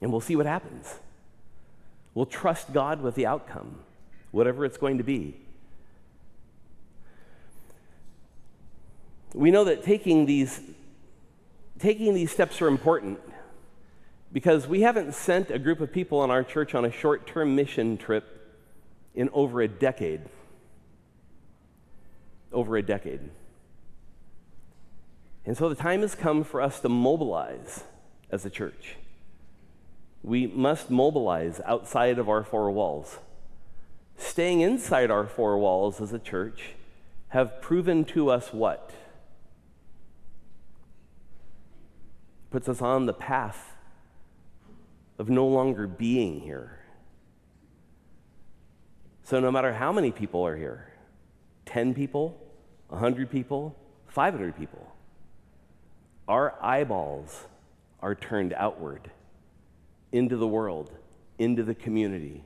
And 0.00 0.12
we'll 0.12 0.20
see 0.20 0.36
what 0.36 0.46
happens. 0.46 0.98
We'll 2.14 2.26
trust 2.26 2.72
God 2.72 3.02
with 3.02 3.14
the 3.14 3.26
outcome, 3.26 3.80
whatever 4.30 4.64
it's 4.64 4.78
going 4.78 4.98
to 4.98 5.04
be. 5.04 5.34
We 9.34 9.50
know 9.50 9.64
that 9.64 9.84
taking 9.84 10.26
these, 10.26 10.60
taking 11.78 12.14
these 12.14 12.30
steps 12.30 12.60
are 12.62 12.68
important 12.68 13.20
because 14.32 14.66
we 14.66 14.82
haven't 14.82 15.14
sent 15.14 15.50
a 15.50 15.58
group 15.58 15.80
of 15.80 15.92
people 15.92 16.24
in 16.24 16.30
our 16.30 16.42
church 16.42 16.74
on 16.74 16.84
a 16.84 16.90
short 16.90 17.26
term 17.26 17.54
mission 17.54 17.96
trip 17.96 18.34
in 19.14 19.28
over 19.32 19.60
a 19.60 19.68
decade 19.68 20.22
over 22.52 22.76
a 22.76 22.82
decade. 22.82 23.20
And 25.44 25.56
so 25.56 25.68
the 25.68 25.74
time 25.74 26.02
has 26.02 26.14
come 26.14 26.44
for 26.44 26.60
us 26.60 26.80
to 26.80 26.88
mobilize 26.88 27.84
as 28.30 28.44
a 28.44 28.50
church. 28.50 28.96
We 30.22 30.46
must 30.46 30.90
mobilize 30.90 31.60
outside 31.64 32.18
of 32.18 32.28
our 32.28 32.44
four 32.44 32.70
walls. 32.70 33.18
Staying 34.16 34.60
inside 34.60 35.10
our 35.10 35.26
four 35.26 35.58
walls 35.58 36.00
as 36.00 36.12
a 36.12 36.18
church 36.18 36.72
have 37.28 37.62
proven 37.62 38.04
to 38.06 38.30
us 38.30 38.52
what? 38.52 38.90
Puts 42.50 42.68
us 42.68 42.80
on 42.80 43.06
the 43.06 43.12
path 43.12 43.74
of 45.18 45.28
no 45.28 45.46
longer 45.46 45.86
being 45.86 46.40
here. 46.40 46.78
So, 49.22 49.40
no 49.40 49.50
matter 49.50 49.74
how 49.74 49.92
many 49.92 50.10
people 50.10 50.46
are 50.46 50.56
here, 50.56 50.92
10 51.66 51.92
people, 51.92 52.40
100 52.88 53.30
people, 53.30 53.76
500 54.06 54.56
people. 54.56 54.90
Our 56.26 56.54
eyeballs 56.62 57.44
are 58.00 58.14
turned 58.14 58.54
outward 58.54 59.10
into 60.12 60.36
the 60.36 60.46
world, 60.46 60.96
into 61.38 61.62
the 61.62 61.74
community. 61.74 62.44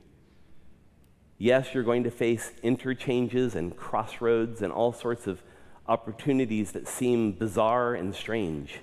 Yes, 1.38 1.74
you're 1.74 1.84
going 1.84 2.04
to 2.04 2.10
face 2.10 2.52
interchanges 2.62 3.54
and 3.54 3.76
crossroads 3.76 4.62
and 4.62 4.72
all 4.72 4.92
sorts 4.92 5.26
of 5.26 5.42
opportunities 5.86 6.72
that 6.72 6.88
seem 6.88 7.32
bizarre 7.32 7.94
and 7.94 8.14
strange. 8.14 8.80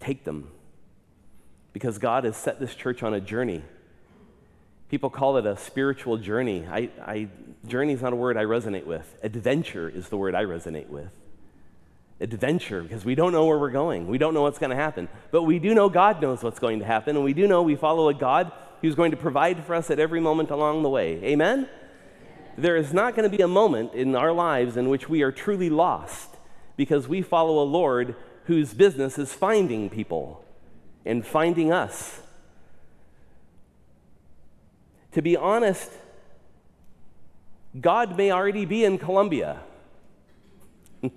Take 0.00 0.24
them 0.24 0.50
because 1.72 1.98
God 1.98 2.24
has 2.24 2.36
set 2.36 2.58
this 2.58 2.74
church 2.74 3.02
on 3.02 3.14
a 3.14 3.20
journey 3.20 3.62
People 4.90 5.08
call 5.08 5.36
it 5.36 5.46
a 5.46 5.56
spiritual 5.56 6.18
journey. 6.18 6.66
I, 6.68 6.90
I, 7.06 7.28
journey 7.64 7.92
is 7.92 8.02
not 8.02 8.12
a 8.12 8.16
word 8.16 8.36
I 8.36 8.42
resonate 8.42 8.86
with. 8.86 9.16
Adventure 9.22 9.88
is 9.88 10.08
the 10.08 10.16
word 10.16 10.34
I 10.34 10.42
resonate 10.42 10.88
with. 10.88 11.12
Adventure, 12.20 12.82
because 12.82 13.04
we 13.04 13.14
don't 13.14 13.30
know 13.30 13.46
where 13.46 13.56
we're 13.56 13.70
going. 13.70 14.08
We 14.08 14.18
don't 14.18 14.34
know 14.34 14.42
what's 14.42 14.58
going 14.58 14.70
to 14.70 14.76
happen. 14.76 15.08
But 15.30 15.44
we 15.44 15.60
do 15.60 15.74
know 15.74 15.88
God 15.88 16.20
knows 16.20 16.42
what's 16.42 16.58
going 16.58 16.80
to 16.80 16.84
happen, 16.84 17.14
and 17.14 17.24
we 17.24 17.32
do 17.32 17.46
know 17.46 17.62
we 17.62 17.76
follow 17.76 18.08
a 18.08 18.14
God 18.14 18.50
who's 18.82 18.96
going 18.96 19.12
to 19.12 19.16
provide 19.16 19.64
for 19.64 19.76
us 19.76 19.92
at 19.92 20.00
every 20.00 20.20
moment 20.20 20.50
along 20.50 20.82
the 20.82 20.88
way. 20.88 21.22
Amen? 21.22 21.68
There 22.58 22.76
is 22.76 22.92
not 22.92 23.14
going 23.14 23.30
to 23.30 23.34
be 23.34 23.44
a 23.44 23.48
moment 23.48 23.94
in 23.94 24.16
our 24.16 24.32
lives 24.32 24.76
in 24.76 24.88
which 24.88 25.08
we 25.08 25.22
are 25.22 25.30
truly 25.30 25.70
lost 25.70 26.30
because 26.76 27.06
we 27.06 27.22
follow 27.22 27.62
a 27.62 27.64
Lord 27.64 28.16
whose 28.50 28.74
business 28.74 29.16
is 29.16 29.32
finding 29.32 29.88
people 29.88 30.44
and 31.06 31.24
finding 31.24 31.70
us 31.72 32.20
to 35.12 35.22
be 35.22 35.36
honest, 35.36 35.90
God 37.80 38.16
may 38.16 38.32
already 38.32 38.64
be 38.64 38.84
in 38.84 38.98
Colombia. 38.98 39.60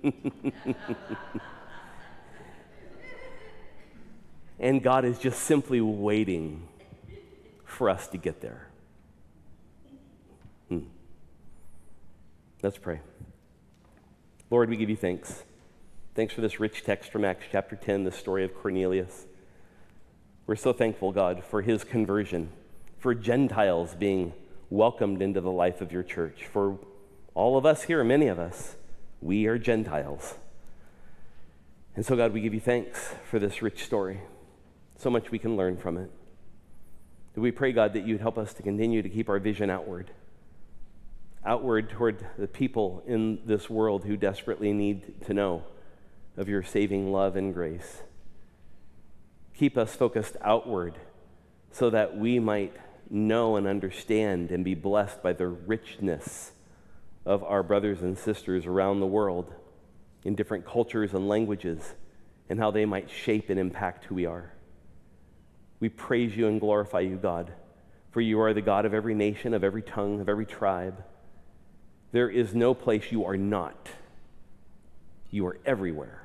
and 4.58 4.82
God 4.82 5.04
is 5.04 5.18
just 5.18 5.40
simply 5.42 5.80
waiting 5.80 6.66
for 7.64 7.88
us 7.90 8.08
to 8.08 8.18
get 8.18 8.40
there. 8.40 8.68
Hmm. 10.68 10.80
Let's 12.62 12.78
pray. 12.78 13.00
Lord, 14.50 14.70
we 14.70 14.76
give 14.76 14.90
you 14.90 14.96
thanks. 14.96 15.44
Thanks 16.14 16.32
for 16.32 16.42
this 16.42 16.60
rich 16.60 16.84
text 16.84 17.10
from 17.10 17.24
Acts 17.24 17.46
chapter 17.50 17.74
10, 17.74 18.04
the 18.04 18.12
story 18.12 18.44
of 18.44 18.54
Cornelius. 18.54 19.26
We're 20.46 20.54
so 20.54 20.72
thankful, 20.72 21.10
God, 21.10 21.42
for 21.42 21.60
his 21.60 21.82
conversion 21.82 22.50
for 23.00 23.16
Gentiles 23.16 23.96
being 23.96 24.32
welcomed 24.70 25.20
into 25.20 25.40
the 25.40 25.50
life 25.50 25.80
of 25.80 25.90
your 25.90 26.04
church. 26.04 26.44
For 26.52 26.78
all 27.34 27.56
of 27.56 27.66
us 27.66 27.82
here, 27.82 28.04
many 28.04 28.28
of 28.28 28.38
us, 28.38 28.76
we 29.20 29.46
are 29.46 29.58
Gentiles. 29.58 30.34
And 31.96 32.06
so, 32.06 32.14
God, 32.14 32.32
we 32.32 32.40
give 32.40 32.54
you 32.54 32.60
thanks 32.60 33.16
for 33.28 33.40
this 33.40 33.60
rich 33.60 33.84
story. 33.84 34.20
So 34.96 35.10
much 35.10 35.32
we 35.32 35.40
can 35.40 35.56
learn 35.56 35.76
from 35.76 35.96
it. 35.96 36.12
We 37.34 37.50
pray, 37.50 37.72
God, 37.72 37.92
that 37.94 38.06
you'd 38.06 38.20
help 38.20 38.38
us 38.38 38.54
to 38.54 38.62
continue 38.62 39.02
to 39.02 39.08
keep 39.08 39.28
our 39.28 39.40
vision 39.40 39.68
outward, 39.68 40.12
outward 41.44 41.90
toward 41.90 42.24
the 42.38 42.46
people 42.46 43.02
in 43.04 43.40
this 43.46 43.68
world 43.68 44.04
who 44.04 44.16
desperately 44.16 44.72
need 44.72 45.26
to 45.26 45.34
know 45.34 45.64
of 46.36 46.48
your 46.48 46.62
saving 46.62 47.12
love 47.12 47.36
and 47.36 47.54
grace. 47.54 48.02
Keep 49.56 49.78
us 49.78 49.94
focused 49.94 50.36
outward 50.40 50.94
so 51.70 51.90
that 51.90 52.16
we 52.16 52.38
might 52.38 52.74
know 53.10 53.56
and 53.56 53.66
understand 53.66 54.50
and 54.50 54.64
be 54.64 54.74
blessed 54.74 55.22
by 55.22 55.32
the 55.32 55.46
richness 55.46 56.52
of 57.24 57.42
our 57.44 57.62
brothers 57.62 58.02
and 58.02 58.18
sisters 58.18 58.66
around 58.66 59.00
the 59.00 59.06
world 59.06 59.52
in 60.24 60.34
different 60.34 60.66
cultures 60.66 61.14
and 61.14 61.28
languages 61.28 61.94
and 62.48 62.58
how 62.58 62.70
they 62.70 62.84
might 62.84 63.10
shape 63.10 63.50
and 63.50 63.58
impact 63.58 64.04
who 64.04 64.14
we 64.14 64.26
are. 64.26 64.52
We 65.80 65.88
praise 65.88 66.36
you 66.36 66.48
and 66.48 66.60
glorify 66.60 67.00
you, 67.00 67.16
God, 67.16 67.52
for 68.10 68.20
you 68.20 68.40
are 68.40 68.54
the 68.54 68.62
God 68.62 68.86
of 68.86 68.94
every 68.94 69.14
nation, 69.14 69.54
of 69.54 69.64
every 69.64 69.82
tongue, 69.82 70.20
of 70.20 70.28
every 70.28 70.46
tribe. 70.46 71.02
There 72.12 72.30
is 72.30 72.54
no 72.54 72.74
place 72.74 73.10
you 73.10 73.24
are 73.24 73.36
not. 73.36 73.88
You 75.30 75.46
are 75.46 75.58
everywhere. 75.66 76.23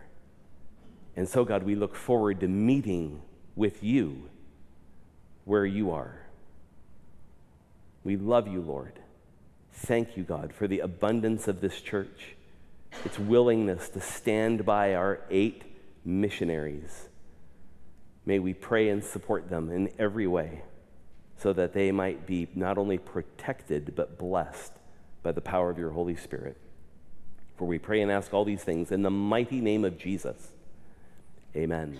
And 1.16 1.28
so, 1.28 1.43
God, 1.43 1.64
we 1.64 1.76
look 1.76 1.95
forward 1.95 2.39
to 2.41 2.47
meeting 2.47 3.22
with 3.55 3.84
you 3.84 4.30
where 5.45 5.66
you 5.66 5.91
are. 5.91 6.22
We 8.03 8.16
love 8.16 8.47
you, 8.47 8.62
Lord. 8.62 8.99
Thank 9.74 10.16
you, 10.18 10.24
God, 10.24 10.53
for 10.53 10.68
the 10.68 10.80
abundance 10.80 11.47
of 11.47 11.62
this 11.62 11.82
church, 11.82 12.36
its 13.05 13.20
willingness 13.20 13.89
to 13.89 14.01
stand 14.01 14.66
by 14.66 14.95
our 14.95 15.22
eight 15.30 15.64
missionaries. 16.05 17.07
May 18.26 18.39
we 18.39 18.53
pray 18.53 18.89
and 18.89 19.03
support 19.03 19.49
them 19.49 19.72
in 19.72 19.91
every 19.97 20.28
way 20.28 20.62
so 21.38 21.53
that 21.53 21.74
they 21.74 21.91
might 21.91 22.28
be 22.28 22.47
not 22.53 22.78
only 22.78 22.97
protected 22.97 23.95
but 23.95 24.18
blessed 24.18 24.74
by 25.24 25.32
the 25.32 25.41
power 25.41 25.70
of 25.70 25.78
your 25.78 25.91
Holy 25.91 26.16
Spirit. 26.16 26.57
For 27.57 27.66
we 27.66 27.80
pray 27.80 28.01
and 28.01 28.12
ask 28.12 28.34
all 28.34 28.45
these 28.45 28.64
things 28.64 28.91
in 28.91 29.01
the 29.01 29.10
mighty 29.10 29.62
name 29.62 29.84
of 29.86 29.97
Jesus. 29.97 30.51
Amen. 31.56 32.00